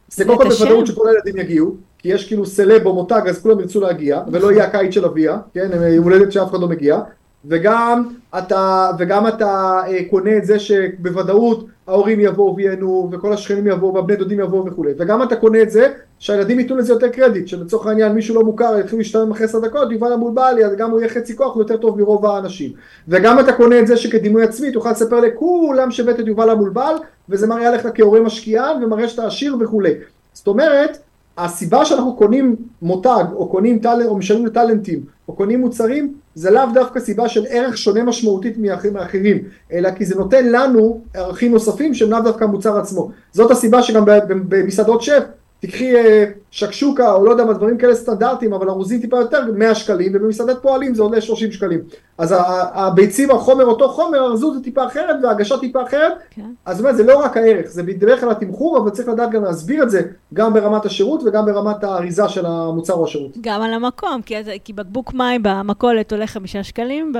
[0.09, 3.59] זה קודם כל בוודאות שכל הילדים יגיעו, כי יש כאילו סלב או מותג אז כולם
[3.59, 6.99] ירצו להגיע, ולא יהיה הקיץ של אביה, כן, יום הולדת שאף אחד לא מגיע,
[7.45, 13.93] וגם אתה, וגם אתה אה, קונה את זה שבוודאות ההורים יבואו וייהנו, וכל השכנים יבואו,
[13.93, 17.87] והבני דודים יבואו וכולי, וגם אתה קונה את זה שהילדים ייתנו לזה יותר קרדיט, שלצורך
[17.87, 21.09] העניין מישהו לא מוכר, יתחילו להשתלם אחרי עשר דקות, יובל המולבלי, אז גם הוא יהיה
[21.09, 22.71] חצי כוח, הוא יותר טוב מרוב האנשים.
[23.07, 26.95] וגם אתה קונה את זה שכדימוי עצמי, תוכל לספר לכולם שהבאת את יובל המולבל,
[27.29, 29.93] וזה מראה עליך כהורה משקיען, ומראה שאתה עשיר וכולי.
[30.33, 30.97] זאת אומרת,
[31.37, 36.63] הסיבה שאנחנו קונים מותג, או קונים טאלנט, או משלמים לטאלנטים, או קונים מוצרים, זה לאו
[36.73, 38.57] דווקא סיבה של ערך שונה משמעותית
[38.93, 39.37] מאחרים,
[39.71, 43.11] אלא כי זה נותן לנו ערכים נוספים שהם לאו דווקא המוצר עצמו.
[43.31, 45.23] זאת הסיבה שגם במסעדות שף,
[45.63, 49.75] תקחי אה, שקשוקה או לא יודע מה דברים כאלה סטנדרטיים אבל ארוזים טיפה יותר 100
[49.75, 51.79] שקלים ובמסעדת פועלים זה עולה 30 שקלים
[52.17, 52.35] אז
[52.73, 56.41] הביצים החומר אותו חומר ארזות זה טיפה אחרת והגשה טיפה אחרת כן.
[56.65, 59.83] אז אומרת זה לא רק הערך זה בדרך כלל התמחור אבל צריך לדעת גם להסביר
[59.83, 60.01] את זה
[60.33, 63.37] גם ברמת השירות וגם ברמת האריזה של המוצר או השירות.
[63.41, 67.13] גם על המקום כי, כי בקבוק מים במכולת עולה 5 שקלים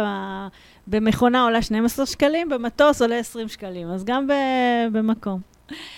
[0.87, 4.27] במכונה עולה 12 שקלים במטוס עולה 20 שקלים אז גם
[4.91, 5.52] במקום.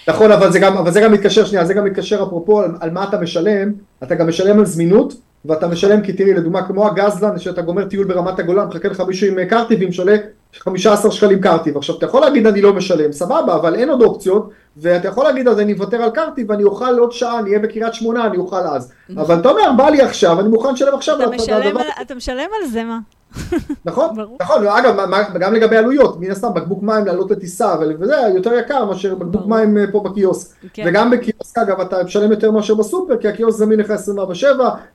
[0.07, 2.91] נכון, אבל זה גם, אבל זה גם מתקשר, שנייה, זה גם מתקשר אפרופו על, על
[2.91, 3.71] מה אתה משלם,
[4.03, 5.13] אתה גם משלם על זמינות,
[5.45, 9.27] ואתה משלם, כי תראי, לדוגמה, כמו הגזלן, שאתה גומר טיול ברמת הגולן, מחכה לך מישהו
[9.27, 10.15] עם קרטיבים, שעולה
[10.53, 11.77] 15 שקלים קרטיב.
[11.77, 15.47] עכשיו, אתה יכול להגיד אני לא משלם, סבבה, אבל אין עוד אופציות, ואתה יכול להגיד
[15.47, 18.55] אז אני אוותר על קרטיב, ואני אוכל עוד שעה, אני אהיה בקריית שמונה, אני אוכל
[18.55, 18.91] אז.
[19.09, 19.23] נכון.
[19.23, 21.17] אבל אתה אומר, בא לי עכשיו, אני מוכן לשלם עכשיו.
[22.01, 22.99] אתה משלם על זה, מה?
[23.85, 24.95] נכון, נכון, אגב,
[25.39, 29.77] גם לגבי עלויות, מן הסתם בקבוק מים לעלות לטיסה וזה יותר יקר מאשר בקבוק מים
[29.77, 30.83] אה, פה בקיוסק, כן.
[30.87, 34.45] וגם בקיוסק אגב אתה משלם יותר מאשר בסופר, כי הקיוסק זמין לך 24/7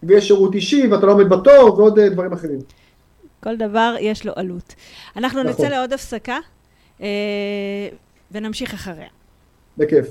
[0.02, 2.58] ויש שירות אישי ואתה לא עומד בתור ועוד אה, דברים אחרים.
[3.42, 4.74] כל דבר יש לו עלות.
[5.16, 5.70] אנחנו נצא נכון.
[5.70, 6.38] לעוד הפסקה
[7.00, 7.06] אה,
[8.32, 9.08] ונמשיך אחריה.
[9.78, 10.06] בכיף.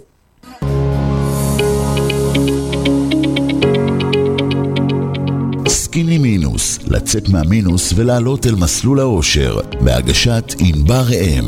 [5.89, 11.45] סקיני מינוס, לצאת מהמינוס ולעלות אל מסלול האושר, בהגשת ענבר אם.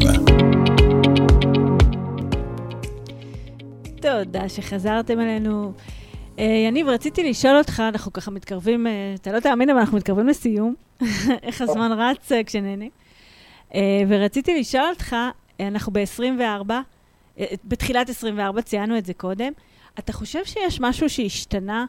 [4.02, 5.74] תודה שחזרתם אלינו.
[6.36, 8.89] Uh, יניב, רציתי לשאול אותך, אנחנו ככה מתקרבים, uh,
[9.22, 10.76] אתה לא תאמין, אבל אנחנו מתקרבים לסיום.
[11.44, 12.86] איך הזמן רץ uh, כשנהנה.
[14.08, 15.16] ורציתי לשאול אותך,
[15.60, 16.70] אנחנו ב-24,
[17.38, 19.52] uh, בתחילת 24, ציינו את זה קודם,
[20.00, 21.86] אתה חושב שיש משהו שהשתנה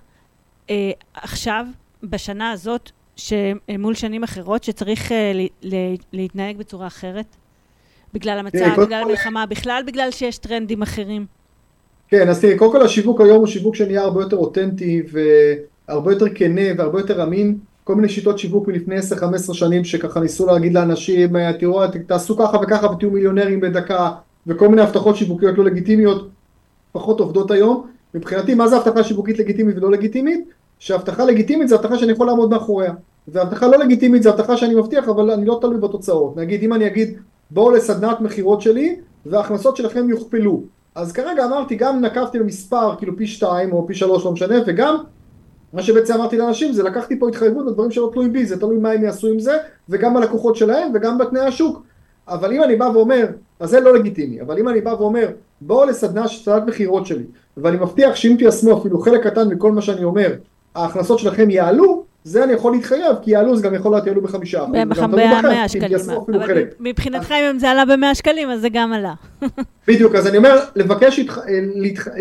[0.66, 0.70] uh,
[1.14, 1.66] עכשיו
[2.02, 5.64] בשנה הזאת, שמול שנים אחרות, שצריך uh,
[6.12, 7.26] להתנהג בצורה אחרת?
[8.14, 11.26] בגלל המצב, בגלל המלחמה, בכלל בגלל שיש טרנדים אחרים?
[12.08, 15.02] כן, אז תראי, קודם כל השיווק היום הוא שיווק שנהיה הרבה יותר אותנטי
[15.88, 17.58] והרבה יותר כנה והרבה יותר אמין.
[17.84, 22.58] כל מיני שיטות שיווק מלפני 10-15 שנים שככה ניסו להגיד לאנשים, אה, תראו, תעשו ככה
[22.62, 24.10] וככה ותהיו מיליונרים בדקה,
[24.46, 26.28] וכל מיני הבטחות שיווקיות לא לגיטימיות
[26.92, 27.86] פחות עובדות היום.
[28.14, 30.48] מבחינתי, מה זה הבטחה שיווקית לגיטימית ולא לגיטימית?
[30.82, 32.92] שהבטחה לגיטימית זה הבטחה שאני יכול לעמוד מאחוריה.
[33.28, 36.36] והבטחה לא לגיטימית זה הבטחה שאני מבטיח אבל אני לא תלוי בתוצאות.
[36.36, 37.18] נגיד אם אני אגיד
[37.50, 40.62] בואו לסדנת מכירות שלי וההכנסות שלכם יוכפלו.
[40.94, 44.96] אז כרגע אמרתי גם נקבתי במספר כאילו פי שתיים או פי שלוש לא משנה וגם
[45.72, 48.90] מה שבעצם אמרתי לאנשים זה לקחתי פה התחייבות לדברים שלא תלויים בי זה תלוי מה
[48.90, 49.58] הם יעשו עם זה
[49.88, 51.82] וגם בלקוחות שלהם וגם בתנאי השוק.
[52.28, 53.26] אבל אם אני בא ואומר
[53.60, 55.28] אז זה לא לגיטימי אבל אם אני בא ואומר
[55.60, 57.24] בואו לסדנה סדנת מכירות שלי
[57.56, 60.34] ואני מבטיח שאם תיישמו אפילו חלק קטן מכל מה שאני אומר
[60.74, 64.64] ההכנסות שלכם יעלו, זה אני יכול להתחייב, כי יעלו זה גם יכול להיות יעלו בחמישה
[64.64, 64.74] אחוז.
[65.42, 65.98] במאה שקלים.
[66.28, 69.14] אבל מבחינתך אם זה עלה במאה שקלים, אז זה גם עלה.
[69.88, 71.20] בדיוק, אז אני אומר, לבקש,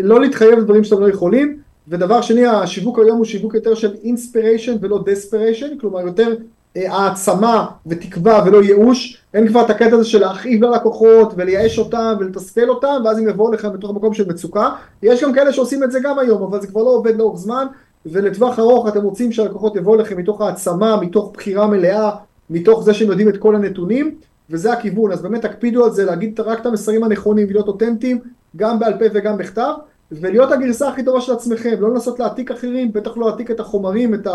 [0.00, 4.76] לא להתחייב לדברים שאתם לא יכולים, ודבר שני, השיווק היום הוא שיווק יותר של אינספיריישן
[4.80, 6.34] ולא דספיריישן, כלומר יותר
[6.76, 12.14] אה, העצמה ותקווה ולא ייאוש, אין כבר את הקטע הזה של להכאיב ללקוחות ולייאש אותם
[12.20, 14.70] ולתסכל אותם ואז הם יבואו לכם בתוך מקום של מצוקה,
[15.02, 17.66] יש גם כאלה שעושים את זה גם היום, אבל זה כבר לא עובד לאורך זמן,
[18.06, 22.10] ולטווח ארוך אתם רוצים שהלקוחות יבואו לכם מתוך העצמה, מתוך בחירה מלאה,
[22.50, 24.14] מתוך זה שהם יודעים את כל הנתונים,
[24.50, 28.20] וזה הכיוון, אז באמת תקפידו על זה, להגיד רק את המסרים הנכונים ולהיות אותנטיים,
[28.56, 29.72] גם בעל פה וגם בכתב,
[30.12, 34.14] ולהיות הגרסה הכי טובה של עצמכם, לא לנסות להעתיק אחרים, בטח לא להעתיק את החומרים,
[34.14, 34.26] את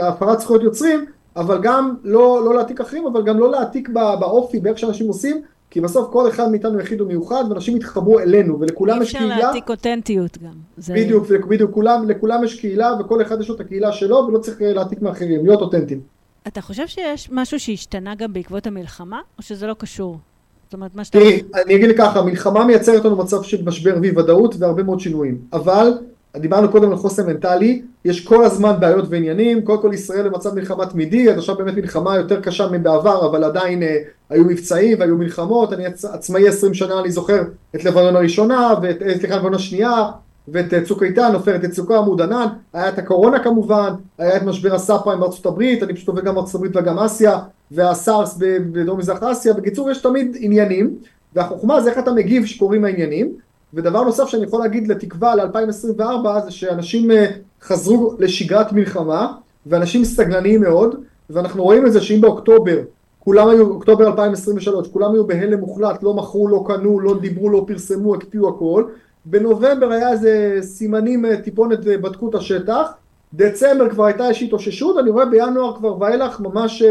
[0.00, 1.04] ההפרת זכויות יוצרים,
[1.36, 3.88] אבל גם לא, לא להעתיק אחרים, אבל גם לא להעתיק
[4.20, 5.42] באופי, באיך שאנשים עושים,
[5.72, 9.26] כי בסוף כל אחד מאיתנו יחיד ומיוחד, ואנשים יתחברו אלינו, ולכולם יש קהילה.
[9.26, 10.52] אי אפשר להעתיק אותנטיות גם.
[10.76, 10.94] זה...
[10.94, 14.56] בדיוק, בדיוק, כולם, לכולם יש קהילה, וכל אחד יש לו את הקהילה שלו, ולא צריך
[14.60, 16.00] להעתיק מאחרים, להיות אותנטיים.
[16.46, 20.18] אתה חושב שיש משהו שהשתנה גם בעקבות המלחמה, או שזה לא קשור?
[20.64, 21.18] זאת אומרת, מה שאתה...
[21.18, 25.00] תראי, אני אגיד לי ככה, המלחמה מייצרת לנו מצב של משבר ואי ודאות והרבה מאוד
[25.00, 25.92] שינויים, אבל
[26.36, 30.86] דיברנו קודם על חוסן מנטלי, יש כל הזמן בעיות ועניינים, קודם כל ישראל במצב מלחמה
[30.86, 33.96] תמידי, עד עכשיו באמת מלחמה יותר קשה מבעבר, אבל עדיין אה,
[34.30, 36.04] היו מבצעים והיו מלחמות, אני עצ...
[36.04, 37.42] עצמאי 20 שנה, אני זוכר
[37.74, 40.10] את לבנון הראשונה, ואת, אה, סליחה, לבנון השנייה,
[40.48, 44.74] ואת אה, צוק איתן, עופרת יצוקה, עמוד ענן, היה את הקורונה כמובן, היה את משבר
[44.74, 47.38] הסאב פריים בארצות הברית, אני פשוט עובד גם בארצות הברית וגם אסיה,
[47.70, 50.96] והסארס בדרום מזרח אסיה, בקיצור יש תמיד עניינים,
[51.34, 53.32] והחוכמה זה איך אתה מגיב שקורים העניינים,
[53.74, 57.26] ודבר נוסף שאני יכול להגיד לתקווה ל-2024 זה שאנשים אה,
[57.62, 59.32] חזרו לשגרת מלחמה
[59.66, 60.94] ואנשים סגנניים מאוד
[61.30, 62.78] ואנחנו רואים את זה שאם באוקטובר
[63.18, 67.64] כולם היו, אוקטובר 2023, כולם היו בהלם מוחלט, לא מכרו, לא קנו, לא דיברו, לא
[67.66, 68.84] פרסמו, הקפיאו הכל
[69.24, 72.92] בנובמבר היה איזה סימנים, אה, טיפונת אה, בדקו את השטח
[73.34, 76.82] דצמבר כבר הייתה איזושהי התאוששות, אני רואה בינואר כבר ואילך ממש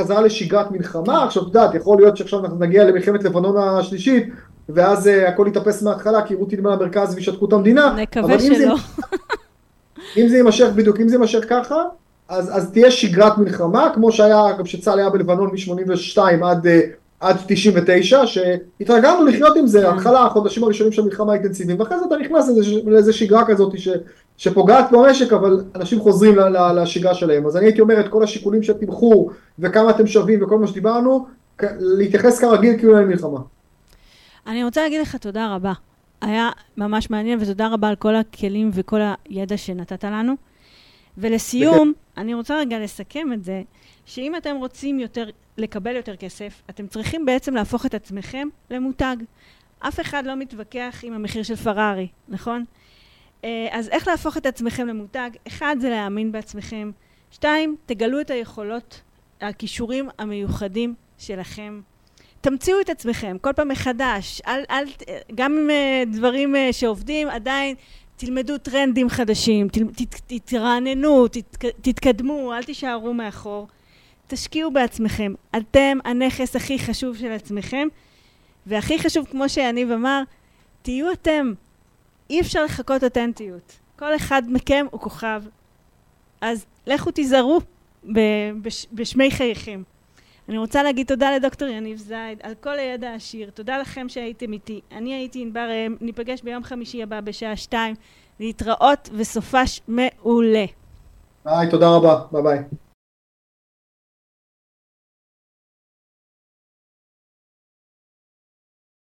[0.00, 4.28] חזרה לשגרת מלחמה, עכשיו את יודעת, יכול להיות שעכשיו אנחנו נגיע למלחמת לבנון השלישית
[4.74, 7.96] ואז uh, הכל יתאפס מההתחלה, כי רות תלמד למרכז וישתקו את המדינה.
[8.02, 8.56] נקווה שלא.
[8.56, 8.66] זה,
[10.16, 11.82] אם זה יימשך, בדיוק, אם זה יימשך ככה,
[12.28, 16.70] אז, אז תהיה שגרת מלחמה, כמו שהיה, גם שצה"ל היה בלבנון מ-82 עד, uh,
[17.20, 19.86] עד 99, שהתרגלנו לחיות עם זה, כן.
[19.86, 22.50] התחלה, החודשים הראשונים של המלחמה האינטנסיביים, ואחרי זה אתה נכנס
[22.86, 23.88] לאיזה שגרה כזאת ש,
[24.36, 26.36] שפוגעת במשק, אבל אנשים חוזרים
[26.74, 27.46] לשגרה שלהם.
[27.46, 31.26] אז אני הייתי אומר את כל השיקולים של תמחור, וכמה אתם שווים, וכל מה שדיברנו,
[31.78, 33.38] להתייחס כרגיל כאילו אין מלחמה.
[34.46, 35.72] אני רוצה להגיד לך תודה רבה.
[36.20, 40.34] היה ממש מעניין, ותודה רבה על כל הכלים וכל הידע שנתת לנו.
[41.18, 43.62] ולסיום, אני רוצה רגע לסכם את זה,
[44.06, 49.16] שאם אתם רוצים יותר, לקבל יותר כסף, אתם צריכים בעצם להפוך את עצמכם למותג.
[49.78, 52.64] אף אחד לא מתווכח עם המחיר של פרארי, נכון?
[53.44, 55.30] אה, אז איך להפוך את עצמכם למותג?
[55.48, 56.90] אחד, זה להאמין בעצמכם.
[57.30, 59.00] שתיים, תגלו את היכולות,
[59.40, 61.80] הכישורים המיוחדים שלכם.
[62.40, 64.84] תמציאו את עצמכם כל פעם מחדש, אל, אל,
[65.34, 67.76] גם uh, דברים uh, שעובדים, עדיין
[68.16, 71.36] תלמדו טרנדים חדשים, ת, ת, תתרעננו, ת,
[71.82, 73.68] תתקדמו, אל תישארו מאחור.
[74.26, 75.34] תשקיעו בעצמכם.
[75.56, 77.88] אתם הנכס הכי חשוב של עצמכם,
[78.66, 80.22] והכי חשוב, כמו שיניב אמר,
[80.82, 81.52] תהיו אתם.
[82.30, 83.78] אי אפשר לחכות אותנטיות.
[83.98, 85.42] כל אחד מכם הוא כוכב.
[86.40, 87.60] אז לכו תיזהרו
[88.92, 89.82] בשמי חייכם.
[90.50, 93.50] אני רוצה להגיד תודה לדוקטור יניב זייד על כל הידע העשיר.
[93.50, 94.80] תודה לכם שהייתם איתי.
[94.92, 97.94] אני הייתי ענבר ראם, ניפגש ביום חמישי הבא בשעה שתיים.
[98.40, 100.64] להתראות וסופש מעולה.
[101.44, 102.22] ביי, תודה רבה.
[102.32, 102.58] ביי ביי.